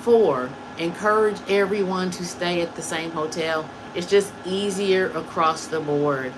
Four, 0.00 0.50
encourage 0.78 1.38
everyone 1.48 2.10
to 2.12 2.24
stay 2.24 2.62
at 2.62 2.74
the 2.74 2.82
same 2.82 3.10
hotel. 3.10 3.68
It's 3.94 4.08
just 4.08 4.32
easier 4.44 5.10
across 5.10 5.66
the 5.66 5.80
board. 5.80 6.32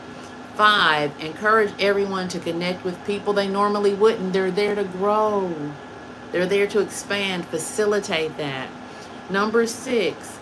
Five, 0.55 1.13
encourage 1.21 1.73
everyone 1.81 2.29
to 2.29 2.39
connect 2.39 2.85
with 2.85 3.03
people 3.07 3.33
they 3.33 3.49
normally 3.49 3.95
wouldn't. 3.95 4.33
They're 4.33 4.51
there 4.51 4.75
to 4.75 4.85
grow. 4.85 5.55
They're 6.31 6.47
there 6.47 6.67
to 6.69 6.81
expand, 6.81 7.47
facilitate 7.47 8.37
that. 8.37 8.69
Number 9.31 9.67
six, 9.67 10.39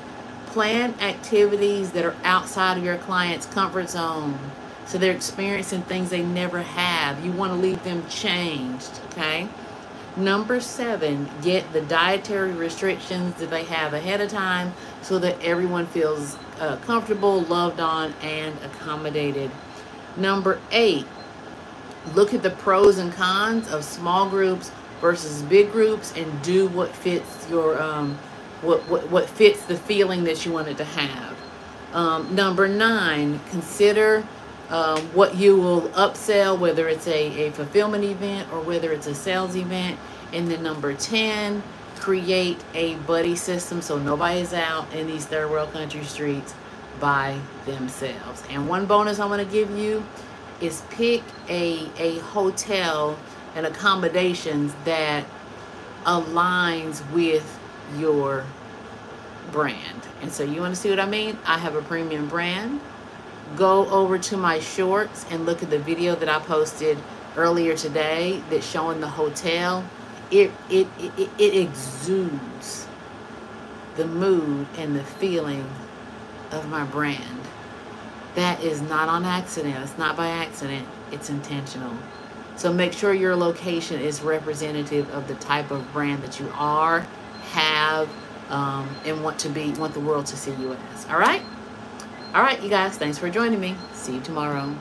plan 0.47 0.95
activities 1.01 1.93
that 1.93 2.05
are 2.05 2.17
outside 2.25 2.79
of 2.79 2.85
your 2.85 2.97
client's 2.99 3.47
comfort 3.47 3.91
zone. 3.91 4.39
So 4.87 4.99
they're 4.99 5.15
experiencing 5.15 5.83
things 5.83 6.11
they 6.11 6.23
never 6.23 6.63
have. 6.63 7.25
You 7.25 7.31
want 7.31 7.53
to 7.53 7.59
leave 7.59 7.83
them 7.85 8.09
changed, 8.09 9.01
okay? 9.11 9.49
Number 10.17 10.61
seven, 10.61 11.31
get 11.41 11.73
the 11.73 11.83
dietary 11.83 12.53
restrictions 12.53 13.37
that 13.37 13.51
they 13.51 13.65
have 13.65 13.95
ahead 13.95 14.21
of 14.21 14.31
time 14.31 14.75
so 15.03 15.19
that 15.21 15.41
everyone 15.41 15.87
feels 15.87 16.37
uh, 16.59 16.77
comfortable, 16.79 17.43
loved 17.43 17.81
on, 17.81 18.13
and 18.23 18.57
accommodated. 18.65 19.51
Number 20.17 20.61
eight, 20.73 21.07
look 22.15 22.35
at 22.35 22.43
the 22.43 22.51
pros 22.51 22.99
and 22.99 23.13
cons 23.13 23.73
of 23.73 23.85
small 23.85 24.29
groups 24.29 24.73
versus 25.01 25.43
big 25.43 25.71
groups 25.71 26.13
and 26.17 26.43
do 26.43 26.67
what 26.69 26.95
fits 26.95 27.49
your 27.49 27.81
um, 27.81 28.19
what, 28.63 28.81
what 28.89 29.09
what 29.11 29.29
fits 29.29 29.65
the 29.65 29.77
feeling 29.77 30.25
that 30.25 30.45
you 30.45 30.53
wanted 30.53 30.77
to 30.77 30.85
have. 30.85 31.37
Um, 31.93 32.35
number 32.35 32.69
nine, 32.69 33.41
consider 33.51 34.27
um, 34.71 35.01
what 35.15 35.35
you 35.37 35.57
will 35.57 35.83
upsell, 35.91 36.59
whether 36.59 36.89
it's 36.89 37.07
a, 37.09 37.49
a 37.49 37.51
fulfillment 37.53 38.05
event 38.05 38.51
or 38.53 38.61
whether 38.61 38.93
it's 38.93 39.07
a 39.07 39.15
sales 39.15 39.57
event. 39.57 39.99
And 40.33 40.49
then 40.49 40.63
number 40.63 40.95
10, 40.95 41.63
create 41.97 42.63
a 42.73 42.95
buddy 42.97 43.37
system 43.37 43.83
so 43.83 43.99
nobody's 43.99 44.55
out 44.55 44.93
in 44.95 45.07
these 45.07 45.27
third 45.27 45.51
world 45.51 45.73
country 45.73 46.05
streets 46.05 46.55
by 47.01 47.39
themselves. 47.67 48.43
And 48.49 48.69
one 48.69 48.87
bonus 48.87 49.19
I 49.19 49.27
want 49.27 49.43
to 49.43 49.53
give 49.53 49.77
you 49.77 50.05
is 50.61 50.83
pick 50.91 51.23
a, 51.49 51.91
a 51.99 52.19
hotel 52.21 53.19
and 53.57 53.67
accommodations 53.67 54.73
that 54.85 55.25
aligns 56.05 57.09
with 57.13 57.59
your 57.99 58.45
brand. 59.51 60.07
And 60.23 60.31
so 60.31 60.45
you 60.45 60.61
want 60.61 60.75
to 60.75 60.81
see 60.81 60.91
what 60.91 61.01
I 61.01 61.07
mean? 61.07 61.37
I 61.45 61.59
have 61.59 61.75
a 61.75 61.83
premium 61.83 62.29
brand 62.29 62.81
go 63.57 63.89
over 63.91 64.19
to 64.19 64.37
my 64.37 64.61
shorts 64.61 65.27
and 65.31 65.47
look 65.47 65.63
at 65.63 65.71
the 65.71 65.79
video 65.79 66.15
that 66.17 66.29
I 66.29 66.39
posted 66.41 66.99
earlier 67.37 67.77
today 67.77 68.43
that's 68.51 68.67
showing 68.67 69.01
the 69.01 69.09
hotel. 69.09 69.85
It, 70.31 70.51
it, 70.69 70.87
it, 70.99 71.31
it 71.39 71.57
exudes 71.57 72.87
the 73.97 74.07
mood 74.07 74.67
and 74.79 74.95
the 74.95 75.05
feeling 75.05 75.69
of 76.53 76.69
my 76.69 76.85
brand. 76.85 77.41
That 78.37 78.63
is 78.63 78.81
not 78.81 79.09
on 79.09 79.25
accident. 79.25 79.77
It's 79.83 79.99
not 79.99 80.17
by 80.17 80.29
accident. 80.29 80.87
It's 81.11 81.31
intentional. 81.31 81.93
So 82.57 82.73
make 82.73 82.93
sure 82.93 83.13
your 83.13 83.35
location 83.35 84.01
is 84.01 84.23
representative 84.23 85.11
of 85.11 85.27
the 85.27 85.35
type 85.37 85.71
of 85.71 85.93
brand 85.93 86.23
that 86.23 86.39
you 86.39 86.53
are, 86.55 87.01
have, 87.53 88.09
um, 88.51 88.89
and 89.05 89.25
want 89.25 89.39
to 89.41 89.49
be, 89.49 89.71
want 89.73 89.95
the 89.95 90.01
world 90.01 90.27
to 90.27 90.37
see 90.37 90.53
you 90.53 90.77
as. 90.95 91.07
All 91.07 91.19
right? 91.19 91.43
All 92.33 92.43
right, 92.43 92.63
you 92.63 92.71
guys, 92.71 92.97
thanks 92.97 93.19
for 93.19 93.29
joining 93.29 93.59
me. 93.59 93.75
See 93.93 94.15
you 94.15 94.21
tomorrow. 94.21 94.73